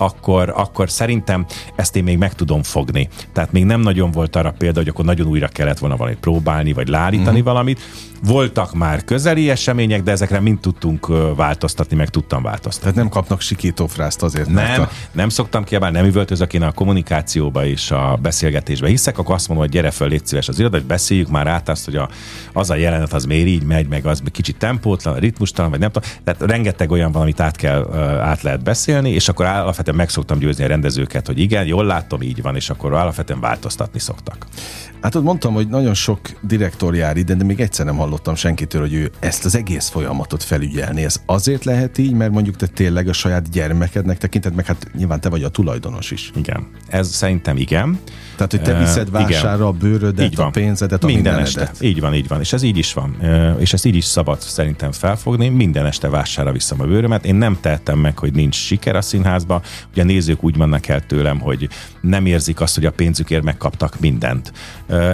[0.00, 3.08] akkor, akkor szerintem ezt én még meg tudom fogni.
[3.32, 6.72] Tehát még nem nagyon volt arra példa, hogy akkor nagyon újra kellett volna valamit próbálni,
[6.72, 7.44] vagy lárítani uh-huh.
[7.44, 7.80] valamit.
[8.22, 12.80] Voltak már közeli események, de ezekre mind tudtunk változtatni, meg tudtam változtatni.
[12.80, 14.88] Tehát nem kapnak sikítófrászt azért, Nem, a...
[15.12, 19.66] nem szoktam kiabálni, nem üvöltözök én a kommunikációba és a beszélgetésbe hiszek, akkor azt mondom,
[19.66, 22.08] hogy gyere föl, légy szíves az irodát, beszéljük már át azt, hogy a,
[22.52, 26.08] az a jelenet az miért így megy, meg az kicsit tempótlan, ritmustalan, vagy nem tudom.
[26.24, 30.38] Tehát rengeteg olyan van, amit át, kell, át lehet beszélni, és akkor alapvetően meg szoktam
[30.38, 34.46] győzni a rendezőket, hogy igen, jól látom, így van, és akkor alapvetően változtatni szoktak.
[35.00, 38.80] Hát ott mondtam, hogy nagyon sok direktor jár ide, de még egyszer nem hallottam senkitől,
[38.80, 41.04] hogy ő ezt az egész folyamatot felügyelni.
[41.04, 45.20] Ez azért lehet így, mert mondjuk te tényleg a saját gyermekednek tekinted, meg hát nyilván
[45.20, 46.30] te vagy a tulajdonos is.
[46.34, 46.66] Igen.
[46.88, 47.98] Ez szerintem igen.
[48.36, 51.70] Tehát, hogy te viszed vásárra a bőrödet, a pénzedet, a minden este.
[51.80, 52.40] Így van, így van.
[52.40, 53.16] És ez így is van.
[53.58, 55.48] És ezt így is szabad szerintem felfogni.
[55.48, 57.24] Minden este vásárra viszem a bőrömet.
[57.24, 59.62] Én nem tehetem meg, hogy nincs siker a színházba.
[59.92, 61.68] Ugye a nézők úgy vannak el tőlem, hogy
[62.00, 64.52] nem érzik azt, hogy a pénzükért megkaptak mindent.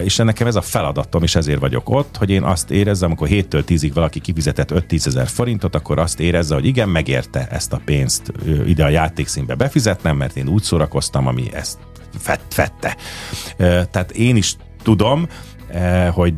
[0.05, 3.63] És nekem ez a feladatom, és ezért vagyok ott, hogy én azt érezzem, amikor 7-től
[3.67, 8.33] 10-ig valaki kifizetett 5-10 ezer forintot, akkor azt érezze, hogy igen, megérte ezt a pénzt
[8.67, 11.79] ide a játékszínbe befizetnem, mert én úgy szórakoztam, ami ezt
[12.49, 12.97] fette.
[13.57, 15.27] Tehát én is tudom,
[16.11, 16.35] hogy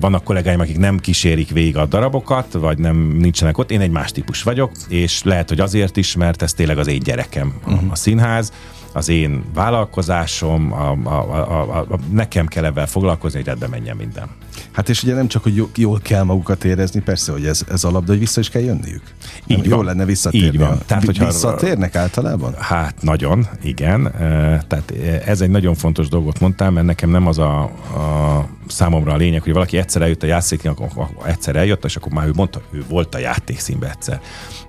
[0.00, 3.70] vannak kollégáim, akik nem kísérik végig a darabokat, vagy nem nincsenek ott.
[3.70, 6.98] Én egy más típus vagyok, és lehet, hogy azért is, mert ez tényleg az én
[6.98, 7.90] gyerekem, uh-huh.
[7.90, 8.52] a színház
[8.92, 13.96] az én vállalkozásom, a, a, a, a, a, nekem kell ebben foglalkozni, hogy rendben menjen
[13.96, 14.28] minden.
[14.70, 18.04] Hát és ugye nem csak, hogy jól kell magukat érezni, persze, hogy ez, ez alap,
[18.04, 19.02] de hogy vissza is kell jönniük.
[19.46, 20.46] Így Jó lenne visszatérni.
[20.46, 20.80] Így van.
[20.86, 22.54] Tehát, hogyha visszatérnek általában?
[22.58, 24.12] Hát nagyon, igen.
[24.68, 24.92] Tehát
[25.26, 29.42] ez egy nagyon fontos dolgot mondtam, mert nekem nem az a, a számomra a lényeg,
[29.42, 32.84] hogy valaki egyszer eljött a játékszínbe, akkor egyszer eljött, és akkor már ő mondta, ő
[32.88, 34.20] volt a játékszínbe egyszer.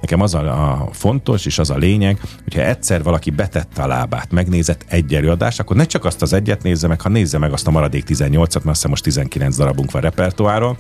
[0.01, 4.31] Nekem az a, a fontos, és az a lényeg, hogyha egyszer valaki betette a lábát,
[4.31, 7.67] megnézett egy előadást, akkor ne csak azt az egyet nézze meg, ha nézze meg azt
[7.67, 10.77] a maradék 18-at, mert azt most 19 darabunk van repertoáron,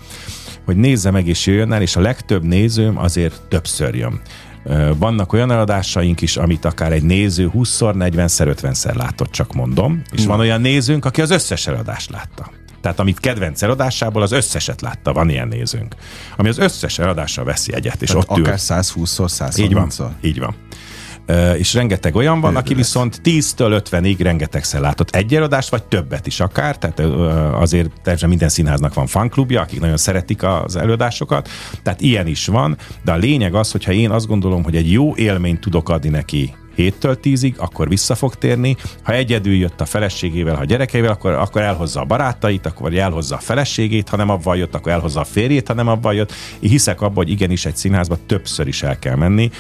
[0.65, 4.21] hogy nézze meg és jöjjön el, és a legtöbb nézőm azért többször jön.
[4.97, 10.01] Vannak olyan eladásaink is, amit akár egy néző 20-szor, 40-szer, 50-szer látott, csak mondom.
[10.11, 12.51] És van olyan nézőnk, aki az összes eladást látta.
[12.81, 15.95] Tehát amit kedvenc eladásából az összeset látta, van ilyen nézőnk.
[16.37, 20.39] Ami az összes eladásra veszi egyet, és Tehát ott akár 120-szor, 130 Így van, így
[20.39, 20.55] van.
[21.57, 26.39] És rengeteg olyan van, aki viszont 10-től 50-ig rengetegszer látott egy eladást, vagy többet is
[26.39, 26.99] akár, tehát
[27.53, 31.49] azért természetesen minden színháznak van fanklubja, akik nagyon szeretik az előadásokat,
[31.83, 35.15] tehát ilyen is van, de a lényeg az, hogyha én azt gondolom, hogy egy jó
[35.15, 38.75] élményt tudok adni neki 7-től 10-ig, akkor vissza fog térni.
[39.03, 43.39] Ha egyedül jött a feleségével, ha gyerekeivel, akkor, akkor elhozza a barátait, akkor elhozza a
[43.39, 46.33] feleségét, ha nem abban jött, akkor elhozza a férjét, ha nem abban jött.
[46.59, 49.51] Én hiszek abban, hogy igenis egy színházba többször is el kell menni,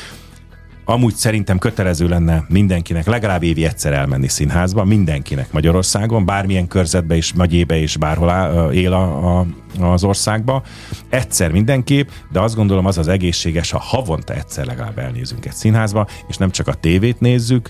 [0.89, 7.33] Amúgy szerintem kötelező lenne mindenkinek legalább évi egyszer elmenni színházba, mindenkinek Magyarországon, bármilyen körzetbe és
[7.33, 9.45] megyébe és bárhol él a, a,
[9.79, 10.63] az országba.
[11.09, 16.07] Egyszer mindenképp, de azt gondolom az az egészséges, ha havonta egyszer legalább elnézünk egy színházba,
[16.27, 17.69] és nem csak a tévét nézzük,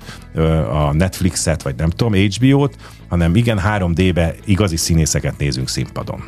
[0.72, 2.76] a Netflixet, vagy nem tudom, HBO-t,
[3.08, 6.24] hanem igen 3D-be igazi színészeket nézünk színpadon.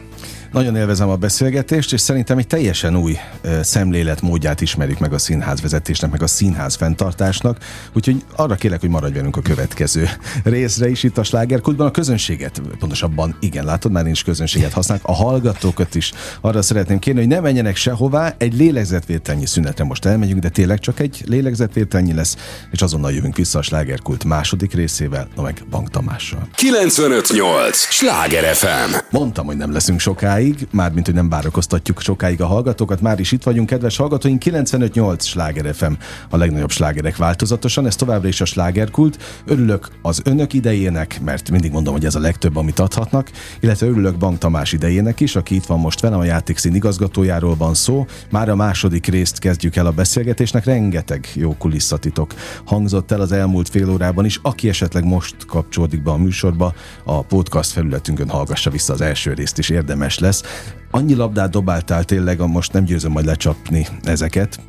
[0.52, 3.18] Nagyon élvezem a beszélgetést, és szerintem egy teljesen új
[3.62, 7.58] szemléletmódját ismerjük meg a színházvezetésnek, meg a színház fenntartásnak,
[7.94, 10.10] úgyhogy arra kérlek, hogy maradj velünk a következő
[10.44, 11.88] részre is itt a slágerkultban.
[11.88, 16.12] A közönséget, pontosabban igen, látod, már nincs közönséget használnak, a hallgatókat is
[16.42, 21.00] arra szeretném kérni, hogy ne menjenek sehová, egy lélegzetvételnyi szünetre most elmegyünk, de tényleg csak
[21.00, 22.36] egy lélegzetvételnyi lesz,
[22.72, 26.48] és azonnal jövünk vissza a slágerkult második részével, na meg Bank Tamással.
[26.56, 27.78] 958!
[27.78, 28.96] Sláger FM!
[29.10, 33.32] Mondtam, hogy nem leszünk sokáig, sokáig, mármint, hogy nem várakoztatjuk sokáig a hallgatókat, már is
[33.32, 35.92] itt vagyunk, kedves hallgatóink, 95.8 Sláger FM,
[36.30, 39.42] a legnagyobb slágerek változatosan, ez továbbra is a slágerkult.
[39.46, 44.18] Örülök az önök idejének, mert mindig mondom, hogy ez a legtöbb, amit adhatnak, illetve örülök
[44.18, 48.06] Bank Tamás idejének is, aki itt van most velem, a játékszín igazgatójáról van szó.
[48.30, 52.34] Már a második részt kezdjük el a beszélgetésnek, rengeteg jó kulisszatitok
[52.66, 54.40] hangzott el az elmúlt fél órában is.
[54.42, 56.74] Aki esetleg most kapcsolódik be a műsorba,
[57.04, 60.44] a podcast felületünkön hallgassa vissza az első részt is érdemes lesz lesz.
[60.92, 64.60] Annyi labdát dobáltál tényleg, most nem győzöm majd lecsapni ezeket,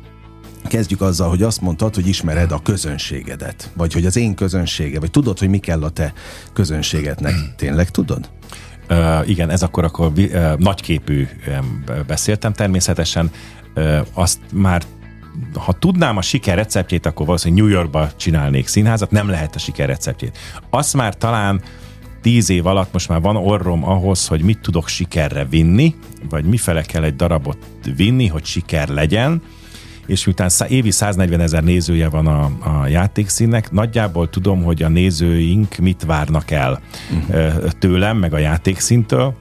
[0.67, 5.11] Kezdjük azzal, hogy azt mondtad, hogy ismered a közönségedet, vagy hogy az én közönsége, vagy
[5.11, 6.13] tudod, hogy mi kell a te
[6.53, 7.33] közönségednek.
[7.55, 8.29] Tényleg tudod?
[8.89, 13.31] Uh, igen, ez akkor, akkor uh, nagyképű um, beszéltem természetesen.
[13.75, 14.83] Uh, azt már
[15.55, 19.87] ha tudnám a siker receptjét, akkor valószínűleg New Yorkba csinálnék színházat, nem lehet a siker
[19.87, 20.37] receptjét.
[20.69, 21.61] Azt már talán
[22.23, 25.95] tíz év alatt most már van orrom ahhoz, hogy mit tudok sikerre vinni,
[26.29, 27.57] vagy mifele kell egy darabot
[27.95, 29.41] vinni, hogy siker legyen,
[30.05, 35.75] és miután évi 140 ezer nézője van a, a játékszínnek, nagyjából tudom, hogy a nézőink
[35.75, 36.81] mit várnak el
[37.11, 37.71] uh-huh.
[37.79, 39.35] tőlem, meg a játékszintől,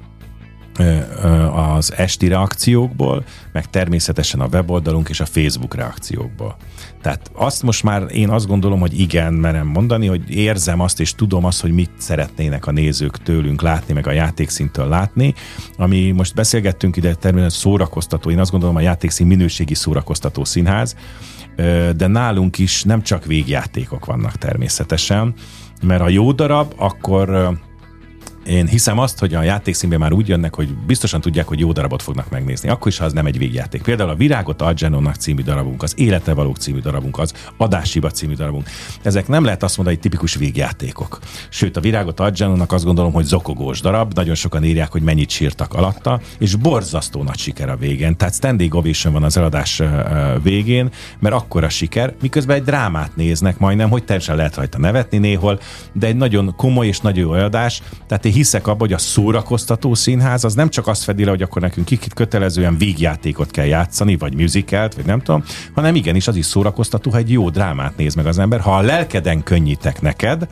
[1.52, 6.56] az esti reakciókból, meg természetesen a weboldalunk és a Facebook reakciókból.
[7.02, 11.14] Tehát azt most már én azt gondolom, hogy igen, merem mondani, hogy érzem azt és
[11.14, 15.35] tudom azt, hogy mit szeretnének a nézők tőlünk látni, meg a játékszintől látni.
[15.76, 20.96] Ami most beszélgettünk ide természetesen szórakoztató, én azt gondolom a játékszín minőségi szórakoztató színház,
[21.96, 25.35] de nálunk is nem csak végjátékok vannak természetesen,
[25.82, 27.58] mert ha jó darab, akkor
[28.46, 32.02] én hiszem azt, hogy a játékszínben már úgy jönnek, hogy biztosan tudják, hogy jó darabot
[32.02, 32.68] fognak megnézni.
[32.68, 33.83] Akkor is, ha az nem egy végjáték.
[33.83, 38.68] Például a Virágot Algenonnak című darabunk, az Élete valók című darabunk, az Adásiba című darabunk.
[39.02, 41.18] Ezek nem lehet azt mondani, hogy tipikus végjátékok.
[41.48, 45.74] Sőt, a Virágot Algenonnak azt gondolom, hogy zokogós darab, nagyon sokan írják, hogy mennyit sírtak
[45.74, 48.16] alatta, és borzasztó nagy siker a végén.
[48.16, 49.83] Tehát standing ovation van az eladás
[50.42, 55.61] végén, mert akkora siker, miközben egy drámát néznek majdnem, hogy teljesen lehet rajta nevetni néhol,
[55.92, 57.83] de egy nagyon komoly és nagy jó eladás.
[58.07, 61.62] Tehát hiszek abban, hogy a szórakoztató színház az nem csak azt fedi le, hogy akkor
[61.62, 66.46] nekünk kikit kötelezően vígjátékot kell játszani, vagy musicalt, vagy nem tudom, hanem igenis az is
[66.46, 68.60] szórakoztató, ha egy jó drámát néz meg az ember.
[68.60, 70.48] Ha a lelkeden könnyítek neked,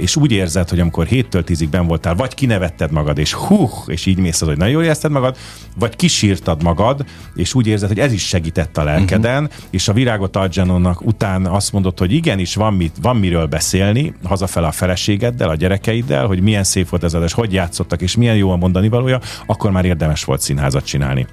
[0.00, 4.06] és úgy érzed, hogy amikor 7-től 10-ig ben voltál, vagy kinevetted magad, és hú, és
[4.06, 5.36] így mész, hogy nagyon jól érezted magad,
[5.78, 9.58] vagy kisírtad magad, és úgy érzed, hogy ez is segített a lelkeden, uh-huh.
[9.70, 14.66] és a virágot Argenonnak után azt mondod, hogy igenis van, mit, van miről beszélni, hazafele
[14.66, 18.50] a feleségeddel, a gyerekeiddel, hogy milyen szép volt ez az, hogy játszottak, és milyen jó
[18.50, 21.26] a mondani valója, akkor már érdemes volt színházat csinálni.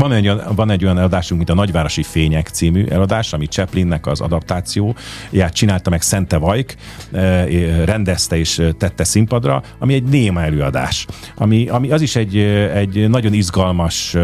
[0.00, 4.20] Van egy, van egy olyan eladásunk, mint a Nagyvárosi Fények című eladás, ami Chaplinnek az
[4.20, 6.74] adaptációját csinálta meg Szente Vajk,
[7.12, 7.46] eh,
[7.84, 11.06] rendezte és tette színpadra, ami egy néma előadás.
[11.36, 12.36] Ami, ami az is egy,
[12.74, 14.16] egy nagyon izgalmas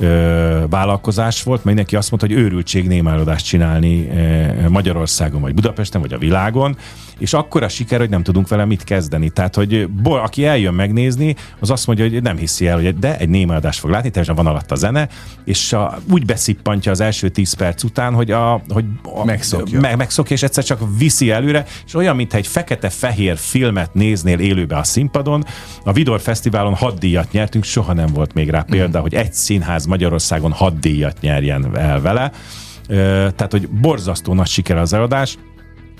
[0.00, 6.00] ö, vállalkozás volt, mert mindenki azt mondta, hogy őrültség némárodást csinálni ö, Magyarországon, vagy Budapesten,
[6.00, 6.76] vagy a világon,
[7.20, 9.30] és akkora siker, hogy nem tudunk vele mit kezdeni.
[9.30, 13.18] Tehát, hogy bo, aki eljön megnézni, az azt mondja, hogy nem hiszi el, hogy de
[13.18, 15.08] egy némárodást fog látni, teljesen van alatt a zene,
[15.44, 19.80] és a, úgy beszippantja az első 10 perc után, hogy, a, hogy a, megszokja.
[19.80, 24.76] Meg, megszokja, és egyszer csak viszi előre, és olyan, mintha egy fekete-fehér filmet néznél élőbe
[24.76, 25.44] a színpadon.
[25.84, 29.02] A Vidor Fesztiválon hat díjat nyertünk, soha nem volt még rá példa, mm.
[29.02, 32.32] hogy egy színház Magyarországon hat díjat nyerjen el vele.
[33.36, 35.38] Tehát, hogy borzasztó nagy siker az eladás,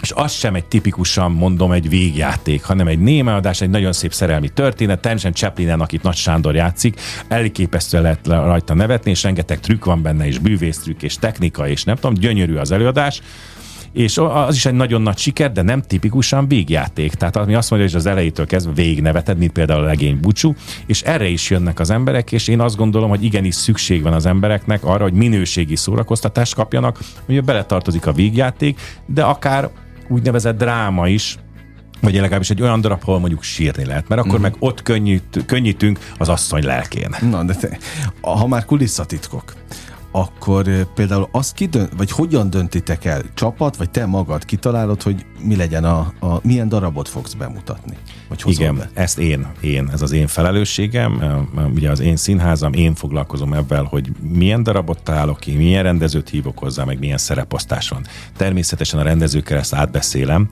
[0.02, 4.48] és az sem egy tipikusan, mondom, egy végjáték, hanem egy némeadás, egy nagyon szép szerelmi
[4.48, 10.02] történet, természetesen Chaplinen, akit Nagy Sándor játszik, elképesztően lehet rajta nevetni, és rengeteg trükk van
[10.02, 13.20] benne, és bűvésztrükk, és technika, és nem tudom, gyönyörű az előadás,
[13.92, 17.14] és az is egy nagyon nagy siker, de nem tipikusan végjáték.
[17.14, 20.54] Tehát ami azt mondja, hogy az elejétől kezdve végigneveted, mint például a legény bucsú,
[20.86, 24.26] és erre is jönnek az emberek, és én azt gondolom, hogy igenis szükség van az
[24.26, 29.70] embereknek arra, hogy minőségi szórakoztatást kapjanak, hogy beletartozik a végjáték, de akár
[30.08, 31.38] úgynevezett dráma is,
[32.00, 34.42] vagy legalábbis egy olyan darab, ahol mondjuk sírni lehet, mert akkor mm.
[34.42, 37.14] meg ott könnyít, könnyítünk az asszony lelkén.
[37.30, 37.78] Na, de te,
[38.20, 39.52] ha már kulisszatitkok,
[40.10, 45.56] akkor például azt kidönt, vagy hogyan döntitek el, csapat, vagy te magad kitalálod, hogy mi
[45.56, 47.96] legyen a, a milyen darabot fogsz bemutatni?
[48.28, 48.90] Vagy Igen, be?
[48.94, 51.22] ezt én, én, ez az én felelősségem,
[51.74, 56.58] ugye az én színházam, én foglalkozom ebben, hogy milyen darabot találok ki, milyen rendezőt hívok
[56.58, 58.06] hozzá, meg milyen szereposztás van.
[58.36, 60.48] Természetesen a rendezőkkel ezt átbeszélem,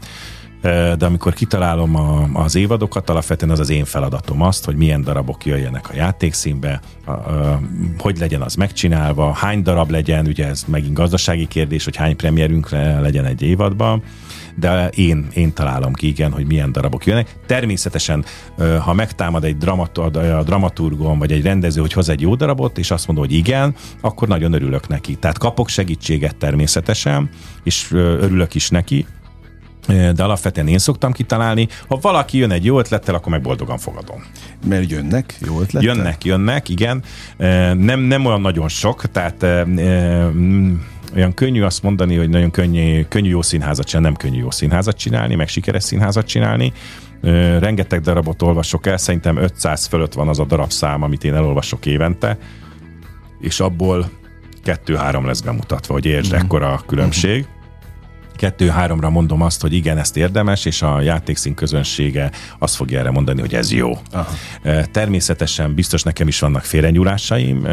[0.62, 5.46] de amikor kitalálom a, az évadokat, alapvetően az az én feladatom azt, hogy milyen darabok
[5.46, 7.60] jöjjenek a játékszínbe, a, a,
[7.98, 12.70] hogy legyen az megcsinálva, hány darab legyen, ugye ez megint gazdasági kérdés, hogy hány premierünk
[13.00, 14.02] legyen egy évadban,
[14.54, 17.36] de én, én találom ki, igen, hogy milyen darabok jönnek.
[17.46, 18.24] Természetesen,
[18.80, 19.56] ha megtámad egy
[20.44, 24.28] dramaturgon, vagy egy rendező, hogy hoz egy jó darabot, és azt mondom, hogy igen, akkor
[24.28, 25.16] nagyon örülök neki.
[25.16, 27.30] Tehát kapok segítséget természetesen,
[27.62, 29.06] és örülök is neki,
[29.88, 31.68] de alapvetően én szoktam kitalálni.
[31.88, 34.24] Ha valaki jön egy jó ötlettel, akkor meg boldogan fogadom.
[34.66, 35.94] Mert jönnek jó ötlettel?
[35.94, 37.03] Jönnek, jönnek, igen.
[37.79, 39.42] Nem, nem olyan nagyon sok, tehát
[41.14, 44.96] olyan könnyű azt mondani, hogy nagyon könnyű, könnyű jó színházat csinálni, nem könnyű jó színházat
[44.96, 46.72] csinálni, meg sikeres színházat csinálni.
[47.59, 52.38] Rengeteg darabot olvasok el, szerintem 500 fölött van az a darabszám, amit én elolvasok évente,
[53.40, 54.11] és abból
[54.62, 56.44] kettő-három lesz bemutatva, hogy értsd, uh-huh.
[56.44, 57.40] ekkora a különbség.
[57.40, 57.57] Uh-huh
[58.38, 63.40] kettő-háromra mondom azt, hogy igen, ezt érdemes, és a játékszín közönsége azt fogja erre mondani,
[63.40, 63.98] hogy ez jó.
[64.12, 64.27] Aha.
[64.90, 67.66] Természetesen biztos nekem is vannak félrenyúlásaim,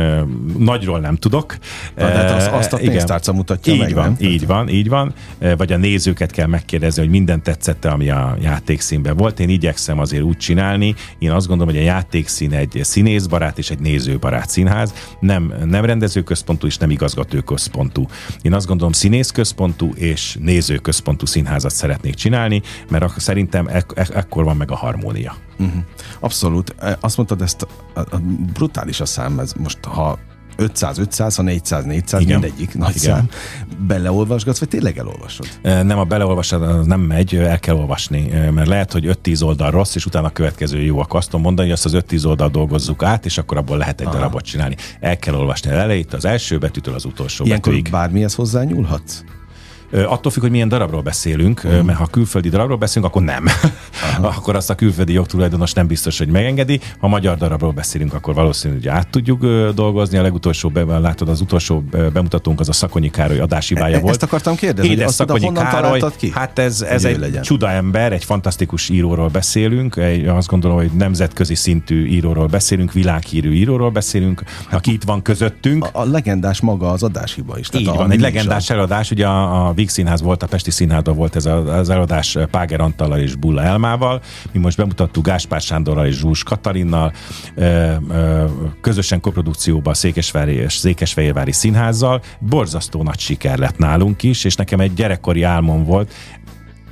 [0.58, 1.58] nagyról nem tudok.
[1.95, 4.32] Na, de hát az, azt a pénztárca mutatja így meg, van, nem?
[4.32, 5.13] Így van, így van.
[5.58, 9.39] Vagy a nézőket kell megkérdezni, hogy minden tetszette, ami a játékszínben volt.
[9.39, 10.95] Én igyekszem azért úgy csinálni.
[11.19, 14.93] Én azt gondolom, hogy a játékszín egy színészbarát és egy nézőbarát színház.
[15.19, 18.08] Nem, nem rendezőközpontú és nem igazgatóközpontú.
[18.41, 24.43] Én azt gondolom színészközpontú és néző nézőközpontú színházat szeretnék csinálni, mert szerintem ek- ek- ekkor
[24.43, 25.35] van meg a harmónia.
[25.59, 25.81] Uh-huh.
[26.19, 26.75] Abszolút.
[26.79, 28.17] E, azt mondtad, ezt a, a,
[28.53, 30.19] brutális a szám, ez most ha
[30.57, 32.39] 500, 500, ha 400, 400, Igen.
[32.39, 33.15] mindegyik nagy Igen.
[33.15, 33.29] szám.
[33.87, 35.47] Beleolvasgatsz, vagy tényleg elolvasod?
[35.61, 39.95] E, nem, a beleolvasod nem megy, el kell olvasni, mert lehet, hogy 5-10 oldal rossz,
[39.95, 40.99] és utána a következő jó.
[40.99, 44.07] Akkor azt mondani, hogy azt az 5-10 oldal dolgozzuk át, és akkor abból lehet egy
[44.07, 44.15] Aha.
[44.15, 44.75] darabot csinálni.
[44.99, 47.91] El kell olvasni el elejét, az első betűtől az utolsó Ilyenkor betűig.
[47.91, 49.23] bármihez hozzányúlhatsz?
[49.91, 51.83] Attól függ, hogy milyen darabról beszélünk, uh-huh.
[51.83, 53.43] mert ha külföldi darabról beszélünk, akkor nem.
[53.43, 54.35] Uh-huh.
[54.37, 56.79] akkor azt a külföldi jogtulajdonos nem biztos, hogy megengedi.
[56.99, 60.17] Ha magyar darabról beszélünk, akkor valószínűleg át tudjuk dolgozni.
[60.17, 64.13] A legutolsó, látod, az utolsó bemutatónk az a Szakonyi Károly adásibája volt.
[64.13, 66.31] Ezt akartam kérdezni, Édes hogy Szakonyi Károly, ki?
[66.31, 67.41] hát ez, ez egy legyen.
[67.41, 73.51] csuda ember, egy fantasztikus íróról beszélünk, egy, azt gondolom, hogy nemzetközi szintű íróról beszélünk, világhírű
[73.51, 75.85] íróról beszélünk, aki itt van közöttünk.
[75.85, 77.67] A, a legendás maga az adáshiba is.
[77.67, 81.15] Tehát Így van, egy legendás eladás, ugye a, a Víg Színház volt, a Pesti Színházban
[81.15, 84.21] volt ez az eladás Páger Antallal és Bulla Elmával.
[84.51, 87.13] Mi most bemutattuk Gáspár Sándorral és Zsús Katarinnal,
[88.81, 92.21] közösen koprodukcióban a Székesvári és Székesfehérvári Színházzal.
[92.39, 96.13] Borzasztó nagy siker lett nálunk is, és nekem egy gyerekkori álmom volt,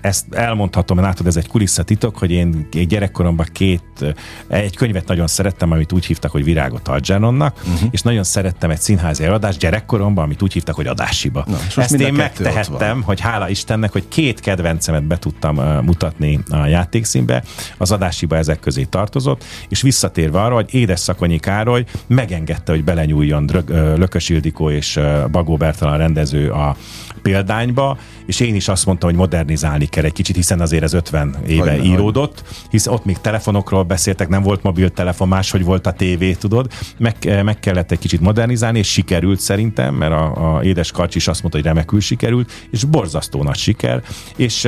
[0.04, 4.16] ezt elmondhatom, látod, ez egy kulisszatitok, hogy én gyerekkoromban két,
[4.48, 7.89] egy könyvet nagyon szerettem, amit úgy hívtak, hogy Virágot Algernonnak, uh-huh.
[7.92, 11.46] és nagyon szerettem egy színházi eladást gyerekkoromban, amit úgy hívtak, hogy Adásiba.
[11.48, 16.66] Na, Ezt én megtehettem, hogy hála Istennek, hogy két kedvencemet be tudtam uh, mutatni a
[16.66, 17.44] játékszínbe,
[17.78, 23.46] az Adásiba ezek közé tartozott, és visszatérve arra, hogy Édes Szakonyi Károly megengedte, hogy belenyúljon
[23.46, 25.00] Drög, Lökös Ildikó és
[25.32, 26.76] Bagó Bertalan rendező a
[27.24, 31.36] példányba, és én is azt mondtam, hogy modernizálni kell egy kicsit, hiszen azért ez 50
[31.48, 36.34] éve Hogyne, íródott, hisz ott még telefonokról beszéltek, nem volt mobiltelefon, máshogy volt a tévé,
[36.34, 41.16] tudod, meg, meg kellett egy kicsit modernizálni, és sikerült szerintem, mert a, a édes Karcs
[41.16, 44.04] is azt mondta, hogy remekül sikerült, és borzasztó nagy siker,
[44.36, 44.68] és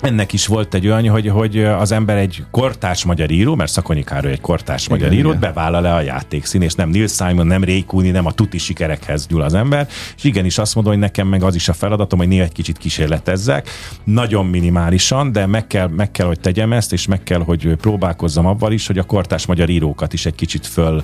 [0.00, 4.02] ennek is volt egy olyan, hogy, hogy az ember egy kortárs magyar író, mert Szakonyi
[4.02, 7.64] Károly egy kortárs igen, magyar írót bevállal le a játékszín, és nem Neil Simon, nem
[7.64, 11.26] Ray Cooney, nem a tuti sikerekhez nyúl az ember, és igenis azt mondom, hogy nekem
[11.26, 13.68] meg az is a feladatom, hogy néha egy kicsit kísérletezzek,
[14.04, 18.46] nagyon minimálisan, de meg kell, meg kell, hogy tegyem ezt, és meg kell, hogy próbálkozzam
[18.46, 21.02] avval is, hogy a kortárs magyar írókat is egy kicsit föl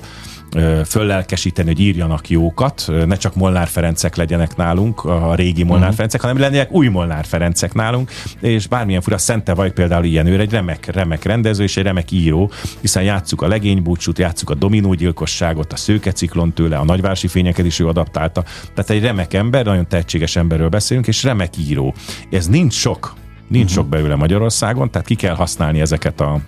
[0.85, 5.95] föllelkesíteni, hogy írjanak jókat, ne csak Molnár Ferencek legyenek nálunk, a régi Molnár uh-huh.
[5.95, 10.39] Ferencek, hanem lennének új Molnár Ferencek nálunk, és bármilyen fura, Szente vagy például ilyen, ő
[10.39, 15.73] egy remek, remek rendező és egy remek író, hiszen játsszuk a legénybúcsút, játsszuk a dominógyilkosságot,
[15.73, 18.43] a szőkeciklon tőle, a nagyvárosi fényeket is ő adaptálta.
[18.73, 21.93] Tehát egy remek ember, nagyon tehetséges emberről beszélünk, és remek író.
[22.31, 23.13] Ez nincs sok,
[23.47, 23.77] nincs uh-huh.
[23.77, 26.39] sok belőle Magyarországon, tehát ki kell használni ezeket a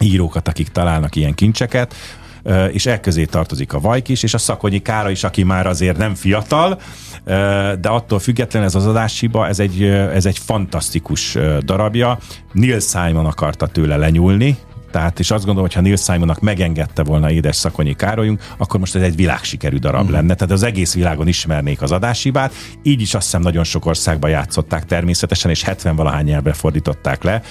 [0.00, 1.94] írókat, akik találnak ilyen kincseket,
[2.72, 6.14] és elközé tartozik a Vajk is, és a Szakonyi Kára is, aki már azért nem
[6.14, 6.80] fiatal,
[7.80, 12.18] de attól független ez az adásiba, ez egy, ez egy fantasztikus darabja.
[12.52, 14.56] Neil Simon akarta tőle lenyúlni,
[14.90, 18.94] tehát, és azt gondolom, hogy ha Neil Simonnak megengedte volna édes Szakonyi Károlyunk, akkor most
[18.94, 20.12] ez egy világsikerű darab mm.
[20.12, 20.34] lenne.
[20.34, 22.52] Tehát az egész világon ismernék az adásibát.
[22.82, 27.42] Így is azt hiszem nagyon sok országban játszották természetesen, és 70 valahány nyelvre fordították le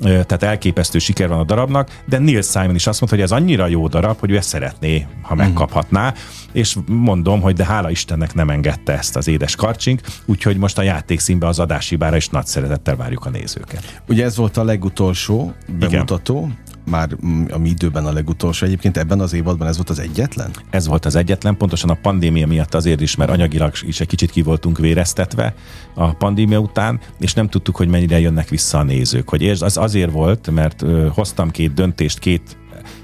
[0.00, 3.66] tehát elképesztő siker van a darabnak, de Neil Simon is azt mondta, hogy ez annyira
[3.66, 5.42] jó darab, hogy ő ezt szeretné, ha mhm.
[5.42, 6.14] megkaphatná,
[6.52, 10.82] és mondom, hogy de hála Istennek nem engedte ezt az édes karcsink, úgyhogy most a
[10.82, 14.02] játékszínbe az adásibára is nagy szeretettel várjuk a nézőket.
[14.08, 17.08] Ugye ez volt a legutolsó bemutató, Igen már
[17.50, 18.66] a mi időben a legutolsó.
[18.66, 20.50] Egyébként ebben az évadban ez volt az egyetlen?
[20.70, 24.30] Ez volt az egyetlen, pontosan a pandémia miatt azért is, mert anyagilag is egy kicsit
[24.30, 25.54] ki voltunk véreztetve
[25.94, 29.28] a pandémia után, és nem tudtuk, hogy mennyire jönnek vissza a nézők.
[29.28, 30.84] Hogy az azért volt, mert
[31.14, 32.56] hoztam két döntést, két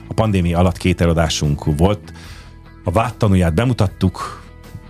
[0.08, 2.12] a pandémia alatt két eladásunk volt.
[2.84, 3.14] A vád
[3.54, 4.42] bemutattuk,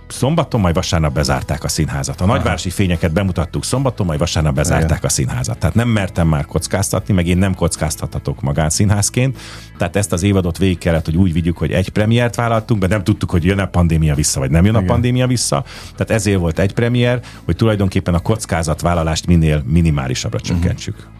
[0.07, 2.21] szombaton, majd vasárnap bezárták a színházat.
[2.21, 5.03] A nagyvárosi fényeket bemutattuk szombaton, majd vasárnap bezárták Igen.
[5.03, 5.57] a színházat.
[5.57, 9.37] Tehát nem mertem már kockáztatni, meg én nem kockáztathatok magánszínházként.
[9.77, 13.03] Tehát ezt az évadot végig kellett, hogy úgy vigyük, hogy egy premiért vállaltunk, de nem
[13.03, 14.87] tudtuk, hogy jön a pandémia vissza, vagy nem jön Igen.
[14.87, 15.63] a pandémia vissza.
[15.91, 20.95] Tehát ezért volt egy premier, hogy tulajdonképpen a kockázatvállalást minél minimálisabbra csökkentsük.
[20.95, 21.14] Uh-huh.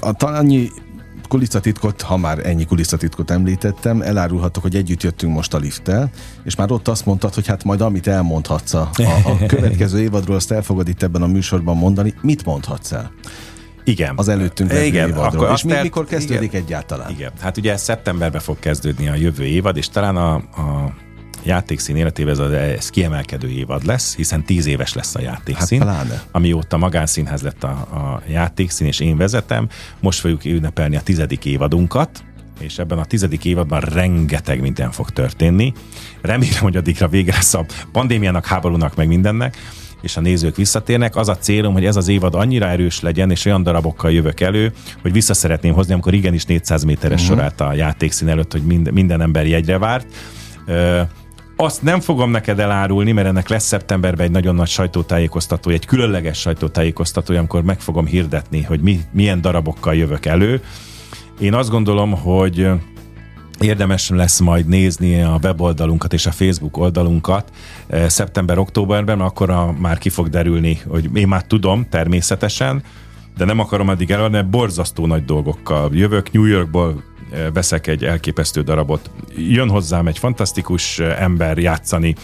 [0.00, 0.70] A, a, annyi
[1.28, 6.10] kulisszatitkot, ha már ennyi kulisszatitkot említettem, elárulhatok, hogy együtt jöttünk most a lifttel,
[6.44, 8.90] és már ott azt mondtad, hogy hát majd amit elmondhatsz a,
[9.24, 12.14] a következő évadról, azt el fogod itt ebben a műsorban mondani.
[12.20, 13.12] Mit mondhatsz el?
[13.84, 14.12] Igen.
[14.16, 15.52] Az előttünk igen, évadról.
[15.54, 16.62] És még mikor kezdődik igen.
[16.62, 17.10] egyáltalán?
[17.10, 17.32] Igen.
[17.40, 20.94] Hát ugye szeptemberben fog kezdődni a jövő évad, és talán a, a
[21.42, 25.82] játékszín életében ez, ez kiemelkedő évad lesz, hiszen tíz éves lesz a játékszín.
[25.82, 29.68] Hát amióta magánszínház lett a, a játékszín, és én vezetem.
[30.00, 32.22] Most fogjuk ünnepelni a tizedik évadunkat,
[32.60, 35.72] és ebben a tizedik évadban rengeteg minden fog történni.
[36.22, 39.56] Remélem, hogy addigra vége lesz a pandémiának, háborúnak, meg mindennek,
[40.02, 41.16] és a nézők visszatérnek.
[41.16, 44.72] Az a célom, hogy ez az évad annyira erős legyen, és olyan darabokkal jövök elő,
[45.02, 47.36] hogy vissza szeretném hozni, amikor igenis 400 méteres uh-huh.
[47.36, 50.06] sorát a játékszín előtt, hogy minden, minden ember jegyre várt.
[51.60, 56.38] Azt nem fogom neked elárulni, mert ennek lesz szeptemberben egy nagyon nagy sajtótájékoztató, egy különleges
[56.38, 60.62] sajtótájékoztató, amikor meg fogom hirdetni, hogy mi, milyen darabokkal jövök elő.
[61.40, 62.68] Én azt gondolom, hogy
[63.60, 67.50] érdemes lesz majd nézni a weboldalunkat és a Facebook oldalunkat
[68.06, 72.82] szeptember-októberben, akkor a, már ki fog derülni, hogy én már tudom természetesen,
[73.36, 76.32] de nem akarom addig mert borzasztó nagy dolgokkal jövök.
[76.32, 77.02] New Yorkból
[77.52, 82.14] veszek egy elképesztő darabot, jön hozzám egy fantasztikus ember játszani,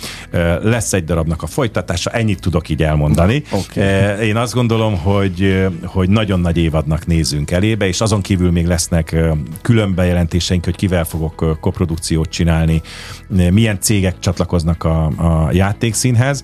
[0.62, 3.42] lesz egy darabnak a folytatása, ennyit tudok így elmondani.
[3.50, 4.26] Okay.
[4.26, 9.16] Én azt gondolom, hogy, hogy nagyon nagy évadnak nézünk elébe, és azon kívül még lesznek
[9.62, 12.82] külön bejelentéseink, hogy kivel fogok koprodukciót csinálni,
[13.50, 16.42] milyen cégek csatlakoznak a, a játékszínhez,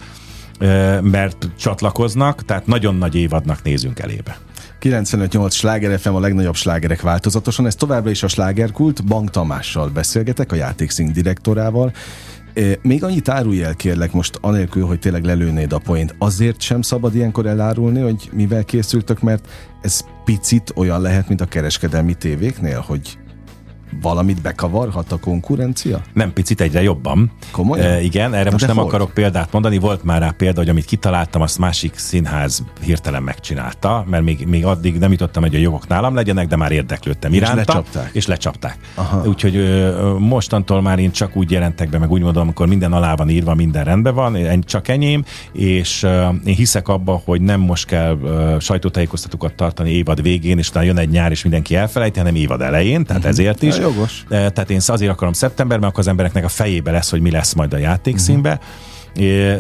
[1.02, 4.38] mert csatlakoznak, tehát nagyon nagy évadnak nézünk elébe.
[4.80, 7.66] 95-8 sláger FM a legnagyobb slágerek változatosan.
[7.66, 9.04] Ez továbbra is a slágerkult.
[9.04, 11.92] Bank Tamással beszélgetek, a játékszín direktorával.
[12.82, 16.14] Még annyit árulj el kérlek most, anélkül, hogy tényleg lelőnéd a point.
[16.18, 19.48] Azért sem szabad ilyenkor elárulni, hogy mivel készültök, mert
[19.82, 23.18] ez picit olyan lehet, mint a kereskedelmi tévéknél, hogy
[24.02, 26.00] valamit bekavarhat a konkurencia?
[26.12, 27.30] Nem picit, egyre jobban.
[27.50, 27.86] Komolyan?
[27.86, 28.86] E, igen, erre De most nem hogy?
[28.86, 29.78] akarok példát mondani.
[29.78, 34.64] Volt már rá példa, hogy amit kitaláltam, azt másik színház hirtelen megcsinálta, mert még, még
[34.64, 37.60] addig nem jutottam, hogy a jogok nálam legyenek, de már érdeklődtem iránta.
[37.60, 38.10] És lecsapták.
[38.12, 38.78] És lecsapták.
[38.94, 39.28] Aha.
[39.28, 43.14] Úgyhogy ö, mostantól már én csak úgy jelentek be, meg úgy mondom, amikor minden alá
[43.14, 47.86] van írva, minden rendben van, csak enyém, és ö, én hiszek abba, hogy nem most
[47.86, 52.34] kell ö, sajtótájékoztatókat tartani évad végén, és utána jön egy nyár, és mindenki elfelejti, hanem
[52.34, 53.38] évad elején, tehát uh-huh.
[53.38, 54.24] ezért is jogos.
[54.28, 57.72] Tehát én azért akarom szeptemberben, akkor az embereknek a fejébe lesz, hogy mi lesz majd
[57.72, 58.50] a játékszínbe.
[58.50, 58.68] Uh-huh.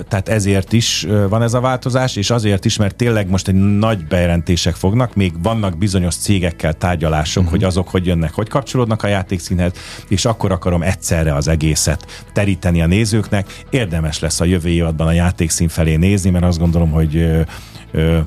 [0.08, 4.06] Tehát ezért is van ez a változás, és azért is, mert tényleg most egy nagy
[4.06, 7.58] bejelentések fognak, még vannak bizonyos cégekkel tárgyalások, uh-huh.
[7.58, 9.72] hogy azok hogy jönnek, hogy kapcsolódnak a játékszínhez,
[10.08, 13.64] és akkor akarom egyszerre az egészet teríteni a nézőknek.
[13.70, 17.30] Érdemes lesz a jövő évadban a játékszín felé nézni, mert azt gondolom, hogy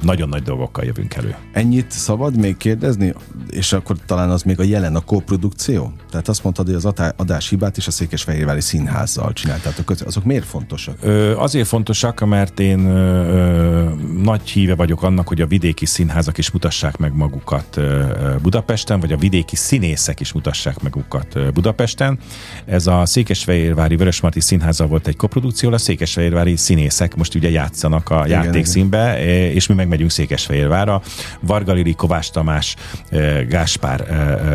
[0.01, 1.35] nagyon nagy dolgokkal jövünk elő.
[1.51, 3.13] Ennyit szabad még kérdezni,
[3.49, 5.93] és akkor talán az még a jelen, a koprodukció?
[6.09, 6.85] Tehát azt mondtad, hogy az
[7.17, 9.89] adás hibát is a Székesfehérvári Színházzal csináltátok.
[10.05, 10.97] Azok miért fontosak?
[11.01, 13.89] Ö, azért fontosak, mert én ö,
[14.23, 17.79] nagy híve vagyok annak, hogy a vidéki színházak is mutassák meg magukat
[18.41, 22.17] Budapesten, vagy a vidéki színészek is mutassák meg magukat Budapesten.
[22.65, 28.27] Ez a Székesfehérvári Vörösmarty Színháza volt egy koprodukció, a Székesfehérvári színészek most ugye játszanak a
[28.27, 29.17] játékszínbe.
[29.53, 31.01] És mi meg megyünk Székesfehérvárra.
[31.39, 32.75] Varga Kovács Tamás,
[33.47, 34.05] Gáspár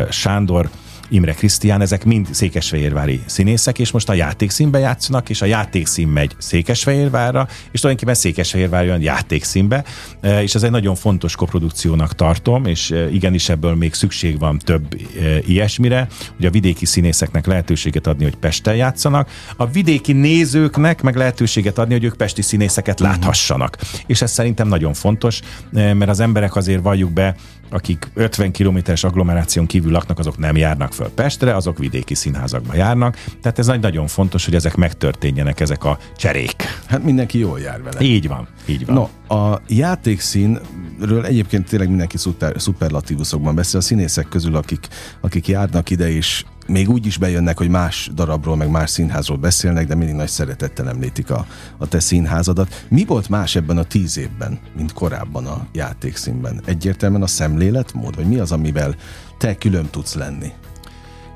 [0.09, 0.69] Sándor,
[1.09, 6.35] Imre Krisztián, ezek mind székesfehérvári színészek, és most a játékszínbe játszanak, és a játékszín megy
[6.37, 9.83] Székesfehérvárra, és tulajdonképpen Székesfehérvár jön játékszínbe,
[10.21, 14.57] e, és ez egy nagyon fontos koprodukciónak tartom, és e, igenis ebből még szükség van
[14.57, 14.97] több e,
[15.45, 21.77] ilyesmire, hogy a vidéki színészeknek lehetőséget adni, hogy Pesten játszanak, a vidéki nézőknek meg lehetőséget
[21.77, 23.77] adni, hogy ők pesti színészeket láthassanak.
[24.05, 25.39] És ez szerintem nagyon fontos,
[25.71, 27.35] mert az emberek azért valljuk be,
[27.69, 33.23] akik 50 kilométeres agglomeráción kívül laknak, azok nem járnak föl Pestre, azok vidéki színházakba járnak.
[33.41, 36.63] Tehát ez nagy nagyon fontos, hogy ezek megtörténjenek, ezek a cserék.
[36.85, 38.01] Hát mindenki jól jár vele.
[38.01, 38.95] Így van, így van.
[38.95, 43.79] No, a játékszínről egyébként tényleg mindenki szuper, szuperlatívuszokban beszél.
[43.79, 44.87] A színészek közül, akik,
[45.21, 49.87] akik járnak ide és még úgy is bejönnek, hogy más darabról, meg más színházról beszélnek,
[49.87, 51.45] de mindig nagy szeretettel említik a,
[51.77, 52.85] a te színházadat.
[52.89, 56.61] Mi volt más ebben a tíz évben, mint korábban a játékszínben?
[56.65, 58.95] Egyértelműen a szemléletmód, vagy mi az, amivel
[59.37, 60.51] te külön tudsz lenni?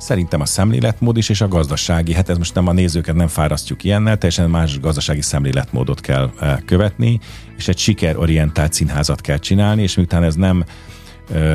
[0.03, 3.83] Szerintem a szemléletmód is, és a gazdasági, hát ez most nem a nézőket nem fárasztjuk
[3.83, 7.19] ilyennel, teljesen más gazdasági szemléletmódot kell eh, követni,
[7.57, 10.63] és egy sikerorientált színházat kell csinálni, és miután ez nem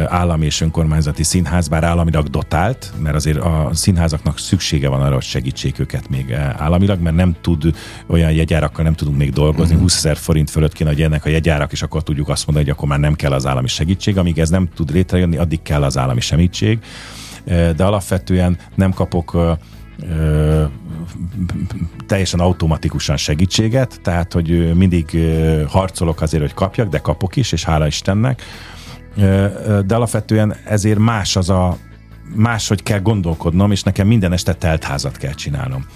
[0.06, 5.22] állami és önkormányzati színház, bár államilag dotált, mert azért a színházaknak szüksége van arra, hogy
[5.22, 7.74] segítsék őket még államilag, mert nem tud
[8.06, 9.74] olyan jegyárakkal nem tudunk még dolgozni.
[9.74, 9.80] Mm.
[9.80, 12.76] 20 ezer forint fölött kéne, hogy ennek a jegyárak, és akkor tudjuk azt mondani, hogy
[12.76, 14.18] akkor már nem kell az állami segítség.
[14.18, 16.78] Amíg ez nem tud létrejönni, addig kell az állami segítség.
[17.76, 19.56] De alapvetően nem kapok
[22.06, 25.18] teljesen automatikusan segítséget, tehát hogy mindig
[25.68, 28.42] harcolok azért, hogy kapjak, de kapok is, és hála Istennek.
[29.86, 31.76] De alapvetően ezért más az a
[32.34, 35.86] máshogy kell gondolkodnom, és nekem minden este teltházat kell csinálnom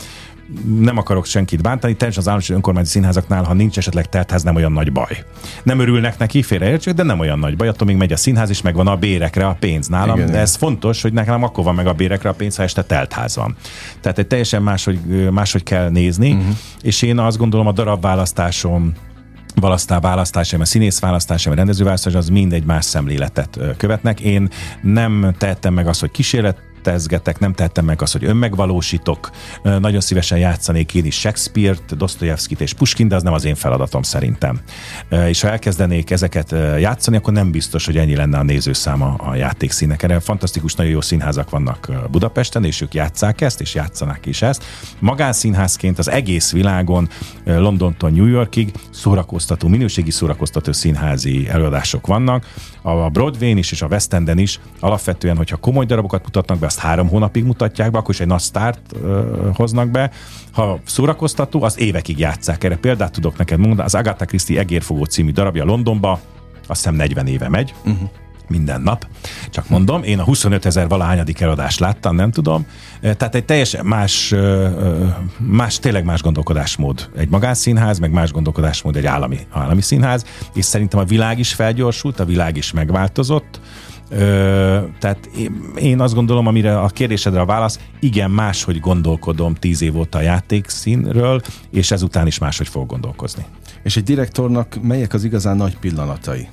[0.79, 4.73] nem akarok senkit bántani, természetesen az állami önkormányzati színházaknál, ha nincs esetleg teltház, nem olyan
[4.73, 5.25] nagy baj.
[5.63, 7.69] Nem örülnek neki, félreértsük, de nem olyan nagy baj.
[7.69, 10.17] Attól még megy a színház, és megvan a bérekre a pénz nálam.
[10.17, 12.83] Igen, de ez fontos, hogy nekem akkor van meg a bérekre a pénz, ha este
[12.83, 13.57] teltház van.
[14.01, 16.57] Tehát egy teljesen máshogy, máshogy kell nézni, uh-huh.
[16.83, 18.93] és én azt gondolom a darabválasztásom
[19.61, 24.21] választá, választásaim, a színész választásaim, a rendező választásaim, az mind egy más szemléletet követnek.
[24.21, 24.49] Én
[24.83, 29.31] nem tettem meg azt, hogy kísérlet tezgetek, nem tettem meg azt, hogy önmegvalósítok.
[29.63, 34.03] Nagyon szívesen játszanék én is Shakespeare-t, Dostoyevskit és Puskin, de az nem az én feladatom
[34.03, 34.61] szerintem.
[35.27, 40.03] És ha elkezdenék ezeket játszani, akkor nem biztos, hogy ennyi lenne a nézőszáma a játékszínek.
[40.03, 44.65] Erre fantasztikus, nagyon jó színházak vannak Budapesten, és ők játszák ezt, és játszanák is ezt.
[44.99, 47.09] Magánszínházként az egész világon,
[47.45, 52.47] Londontól New Yorkig szórakoztató, minőségi szórakoztató színházi előadások vannak.
[52.83, 56.81] A Broadway-n is és a West Enden is alapvetően, hogyha komoly darabokat mutatnak be, azt
[56.81, 60.11] három hónapig mutatják be, akkor is egy nagy sztárt ö, hoznak be.
[60.53, 62.65] Ha szórakoztató, az évekig játszák.
[62.65, 63.83] Erre példát tudok neked mondani.
[63.83, 66.21] Az Agatha Christie Egérfogó című darabja Londonba,
[66.67, 67.75] azt hiszem 40 éve megy.
[67.85, 68.11] Uh-huh
[68.49, 69.07] minden nap.
[69.51, 72.67] Csak mondom, én a 25 ezer valahányadik eladást láttam, nem tudom.
[73.01, 74.35] Tehát egy teljesen más,
[75.39, 81.01] más, tényleg más gondolkodásmód egy magánszínház, meg más gondolkodásmód egy állami, állami színház, és szerintem
[81.01, 83.61] a világ is felgyorsult, a világ is megváltozott.
[84.15, 85.31] Ö, tehát
[85.77, 90.21] én azt gondolom, amire a kérdésedre a válasz, igen, máshogy gondolkodom tíz év óta a
[90.21, 91.41] játékszínről,
[91.71, 93.45] és ezután is máshogy fog gondolkozni.
[93.83, 96.49] És egy direktornak melyek az igazán nagy pillanatai?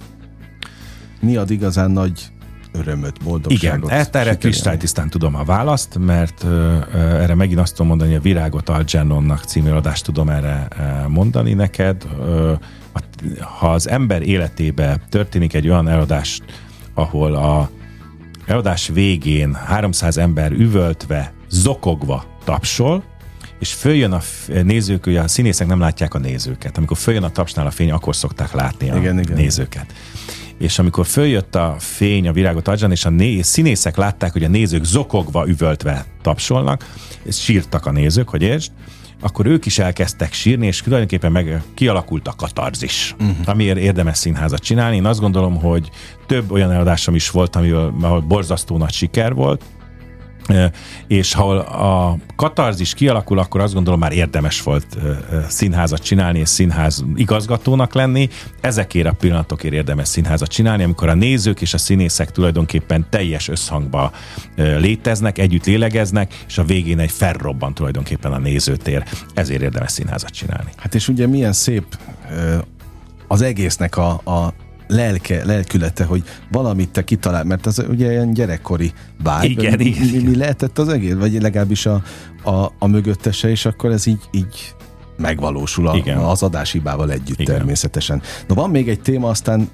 [1.22, 2.28] Mi ad igazán nagy
[2.72, 3.86] örömöt, boldogságot?
[3.86, 8.16] Igen, hát erre kristálytisztán tudom a választ, mert uh, uh, erre megint azt tudom mondani,
[8.16, 12.04] a Virágot Algernonnak című adást tudom erre uh, mondani neked.
[12.20, 12.52] Uh,
[13.40, 16.42] ha az ember életébe történik egy olyan eladás,
[17.00, 17.70] ahol a
[18.46, 23.04] eladás végén 300 ember üvöltve, zokogva tapsol,
[23.60, 24.22] és följön a
[24.64, 26.78] nézők, ugye a színészek nem látják a nézőket.
[26.78, 29.38] Amikor följön a tapsnál a fény, akkor szokták látni a igen, igen.
[29.38, 29.94] nézőket.
[30.58, 34.48] És amikor följött a fény a virágot adjan, és a né- színészek látták, hogy a
[34.48, 36.92] nézők zokogva, üvöltve tapsolnak,
[37.24, 38.72] és sírtak a nézők, hogy értsd,
[39.22, 43.36] akkor ők is elkezdtek sírni, és tulajdonképpen meg kialakult a katarzis, uh-huh.
[43.46, 44.96] amiért érdemes színházat csinálni.
[44.96, 45.90] Én azt gondolom, hogy
[46.26, 49.64] több olyan eladásom is volt, amivel, ahol borzasztó nagy siker volt,
[51.08, 54.98] és ha a katarzis kialakul, akkor azt gondolom már érdemes volt
[55.48, 58.30] színházat csinálni és színház igazgatónak lenni.
[58.62, 64.12] Ezekért a pillanatokért érdemes színházat csinálni, amikor a nézők és a színészek tulajdonképpen teljes összhangba
[64.56, 69.04] léteznek, együtt lélegeznek, és a végén egy felrobban tulajdonképpen a nézőtér.
[69.34, 70.70] Ezért érdemes színházat csinálni.
[70.78, 71.98] Hát és ugye milyen szép
[73.28, 74.54] az egésznek a, a
[74.90, 78.92] lelke, lelkülete, hogy valamit te kitalál, mert az ugye ilyen gyerekkori
[79.24, 79.50] vágy.
[79.50, 82.04] Igen, mi, igen, mi, mi lehetett az egész, vagy legalábbis a,
[82.44, 84.76] a, a mögöttese, és akkor ez így, így
[85.20, 86.18] megvalósul a, Igen.
[86.18, 87.56] az adáshibával együtt Igen.
[87.56, 88.22] természetesen.
[88.48, 89.70] Na van még egy téma, aztán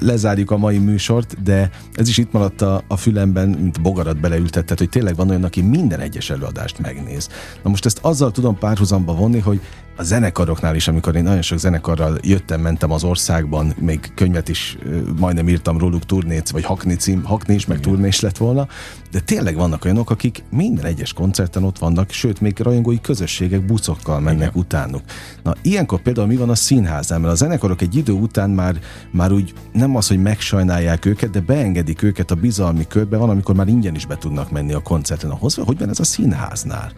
[0.00, 4.78] lezárjuk a mai műsort, de ez is itt maradt a, a fülemben, mint bogarat beleültetett,
[4.78, 7.28] hogy tényleg van olyan, aki minden egyes előadást megnéz.
[7.62, 9.60] Na most ezt azzal tudom párhuzamba vonni, hogy
[9.96, 14.78] a zenekaroknál is, amikor én nagyon sok zenekarral jöttem, mentem az országban, még könyvet is
[15.18, 18.68] majdnem írtam róluk, turnét, vagy hakni cím, hakni is, meg turnés lett volna,
[19.10, 24.20] de tényleg vannak olyanok, akik minden egyes koncerten ott vannak, sőt, még rajongói közösségek buszokkal
[24.20, 24.60] mennek Igen.
[24.66, 25.02] Utánuk.
[25.42, 28.78] Na, ilyenkor például mi van a színháznál, mert a zenekarok egy idő után már,
[29.10, 33.54] már úgy nem az, hogy megsajnálják őket, de beengedik őket a bizalmi körbe, van, amikor
[33.54, 35.30] már ingyen is be tudnak menni a koncerten.
[35.30, 36.92] Ahhoz, hogy van ez a színháznál?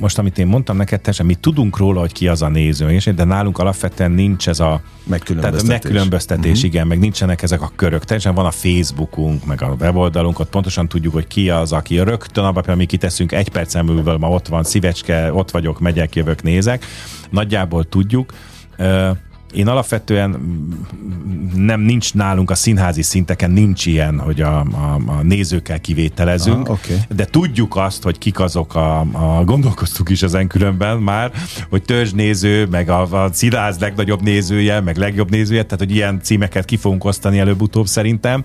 [0.00, 3.24] Most, amit én mondtam neked, teljesen mi tudunk róla, hogy ki az a néző, de
[3.24, 6.64] nálunk alapvetően nincs ez a megkülönböztetés, tehát megkülönböztetés uh-huh.
[6.64, 8.04] igen, meg nincsenek ezek a körök.
[8.04, 12.44] Teljesen van a Facebookunk, meg a weboldalunk, ott pontosan tudjuk, hogy ki az, aki rögtön
[12.44, 16.84] abban, mi kiteszünk egy percen belül, ma ott van szívecske, ott vagyok, megyek, jövök, nézek.
[17.30, 18.32] Nagyjából tudjuk
[19.54, 20.30] én alapvetően
[21.54, 26.78] nem nincs nálunk a színházi szinteken nincs ilyen, hogy a, a, a nézőkkel kivételezünk, Aha,
[26.84, 26.96] okay.
[27.16, 31.32] de tudjuk azt, hogy kik azok a, a gondolkoztuk is ezen különben már,
[31.70, 36.64] hogy törzsnéző, meg a, a színház legnagyobb nézője, meg legjobb nézője, tehát hogy ilyen címeket
[36.64, 38.44] ki fogunk osztani előbb-utóbb szerintem,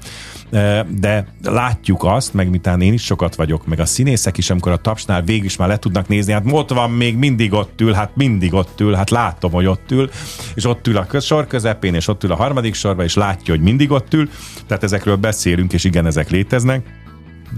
[0.88, 4.78] de látjuk azt, meg mitán én is sokat vagyok, meg a színészek is, amikor a
[4.78, 8.16] tapsnál végig is már le tudnak nézni, hát ott van még mindig ott ül, hát
[8.16, 10.10] mindig ott ül, hát látom, hogy ott ül,
[10.56, 13.54] és ott ül ül a sor közepén, és ott ül a harmadik sorba, és látja,
[13.54, 14.30] hogy mindig ott ül.
[14.68, 16.86] Tehát ezekről beszélünk, és igen, ezek léteznek.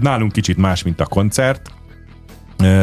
[0.00, 1.70] Nálunk kicsit más, mint a koncert,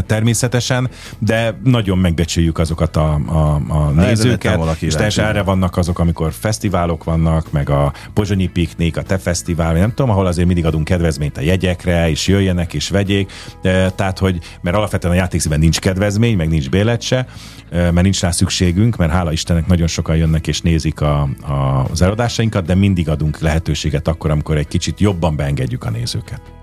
[0.05, 6.33] természetesen, de nagyon megbecsüljük azokat a, a, a nézőket, és teljesen erre vannak azok, amikor
[6.39, 10.85] fesztiválok vannak, meg a Pozsonyi Piknik, a Te Fesztivál, nem tudom, ahol azért mindig adunk
[10.85, 15.79] kedvezményt a jegyekre, és jöjjenek és vegyék, de, tehát, hogy, mert alapvetően a játékszíben nincs
[15.79, 17.25] kedvezmény, meg nincs bélet se,
[17.71, 22.01] mert nincs rá szükségünk, mert hála Istennek nagyon sokan jönnek és nézik a, a, az
[22.01, 26.56] eladásainkat, de mindig adunk lehetőséget akkor, amikor egy kicsit jobban beengedjük a nézőket.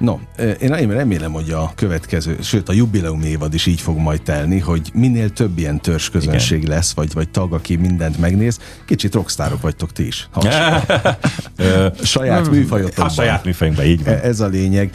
[0.00, 0.18] No,
[0.60, 4.90] én remélem, hogy a következő, sőt a jubileum évad is így fog majd telni, hogy
[4.94, 5.80] minél több ilyen
[6.12, 6.70] közönség Igen.
[6.70, 8.58] lesz, vagy, vagy tag, aki mindent megnéz.
[8.84, 10.28] Kicsit rockstárok vagytok ti is.
[12.02, 13.06] saját műfajotokban.
[13.06, 14.14] A saját műfajunkban, így van.
[14.14, 14.90] Ez a lényeg.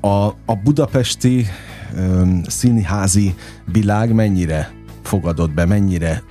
[0.00, 1.46] A, a budapesti
[2.46, 3.34] színházi
[3.72, 4.72] világ mennyire
[5.02, 6.22] fogadott be, mennyire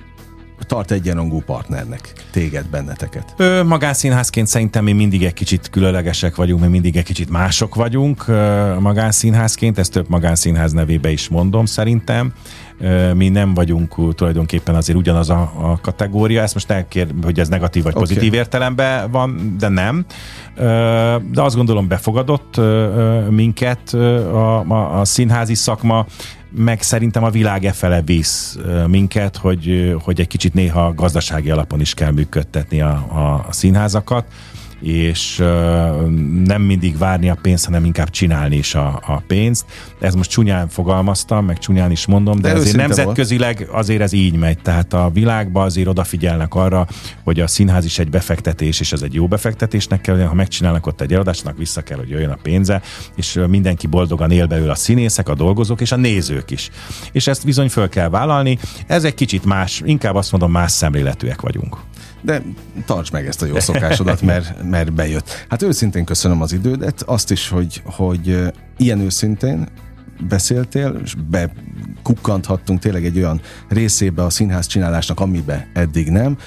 [0.66, 3.34] tart egyenrangú partnernek téged, benneteket?
[3.36, 8.28] Ö, magánszínházként szerintem mi mindig egy kicsit különlegesek vagyunk, mi mindig egy kicsit mások vagyunk
[8.28, 12.32] ö, magánszínházként, ezt több magánszínház nevébe is mondom szerintem.
[13.14, 17.48] Mi nem vagyunk tulajdonképpen azért ugyanaz a, a kategória, ezt most ne kér, hogy ez
[17.48, 18.38] negatív vagy pozitív okay.
[18.38, 20.04] értelemben van, de nem.
[21.32, 22.60] De azt gondolom befogadott
[23.30, 26.06] minket a, a, a színházi szakma,
[26.56, 31.80] meg szerintem a világ e fele visz minket, hogy, hogy egy kicsit néha gazdasági alapon
[31.80, 32.90] is kell működtetni a,
[33.46, 34.24] a színházakat
[34.80, 35.36] és
[36.44, 39.64] nem mindig várni a pénzt, hanem inkább csinálni is a, a pénzt.
[40.00, 43.70] Ez most csúnyán fogalmaztam, meg csúnyán is mondom, de, de azért nemzetközileg volt.
[43.70, 44.58] azért ez így megy.
[44.58, 46.86] Tehát a világban azért odafigyelnek arra,
[47.24, 51.00] hogy a színház is egy befektetés, és ez egy jó befektetésnek kell, ha megcsinálnak ott
[51.00, 52.82] egy eladásnak, vissza kell, hogy jöjjön a pénze,
[53.16, 56.70] és mindenki boldogan él belőle a színészek, a dolgozók és a nézők is.
[57.12, 58.58] És ezt bizony föl kell vállalni.
[58.86, 61.76] Ez egy kicsit más, inkább azt mondom, más szemléletűek vagyunk
[62.22, 62.42] de
[62.86, 65.46] tarts meg ezt a jó szokásodat, mert, mert bejött.
[65.48, 69.68] Hát őszintén köszönöm az idődet, azt is, hogy, hogy ilyen őszintén
[70.28, 76.38] beszéltél, és bekukkanthattunk tényleg egy olyan részébe a színház csinálásnak, amibe eddig nem.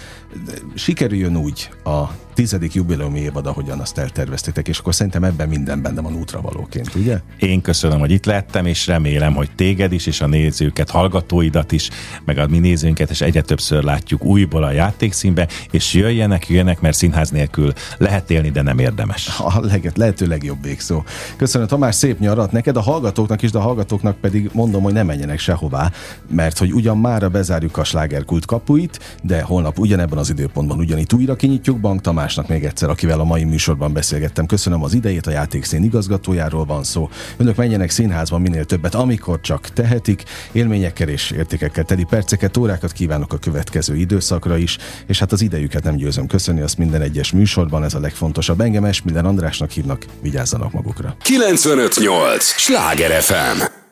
[0.75, 2.03] Sikerüljön úgy a
[2.33, 7.19] tizedik jubileumi évad, ahogyan azt elterveztétek, és akkor szerintem ebben minden benne van útravalóként, ugye?
[7.39, 11.89] Én köszönöm, hogy itt lettem, és remélem, hogy téged is, és a nézőket, hallgatóidat is,
[12.25, 16.97] meg a mi nézőnket, és egyre többször látjuk újból a játékszínbe, és jöjjenek, jöjjenek, mert
[16.97, 19.27] színház nélkül lehet élni, de nem érdemes.
[19.39, 21.03] A leget, lehető legjobb végszó.
[21.35, 25.03] Köszönöm, Tamás, szép nyarat neked, a hallgatóknak is, de a hallgatóknak pedig mondom, hogy ne
[25.03, 25.91] menjenek sehová,
[26.29, 31.35] mert hogy ugyan mára bezárjuk a slágerkult kapuit, de holnap ugyanebben az időpontban ugyanitt újra
[31.35, 31.79] kinyitjuk.
[31.79, 34.45] Bank Tamásnak még egyszer, akivel a mai műsorban beszélgettem.
[34.45, 37.09] Köszönöm az idejét, a játékszín igazgatójáról van szó.
[37.37, 40.23] Önök menjenek színházban minél többet, amikor csak tehetik.
[40.51, 45.83] Élményekkel és értékekkel teli perceket, órákat kívánok a következő időszakra is, és hát az idejüket
[45.83, 48.61] nem győzöm köszönni, azt minden egyes műsorban, ez a legfontosabb.
[48.61, 51.15] Engem minden Andrásnak hívnak, vigyázzanak magukra.
[51.21, 52.43] 958!
[52.43, 53.82] Sláger FM!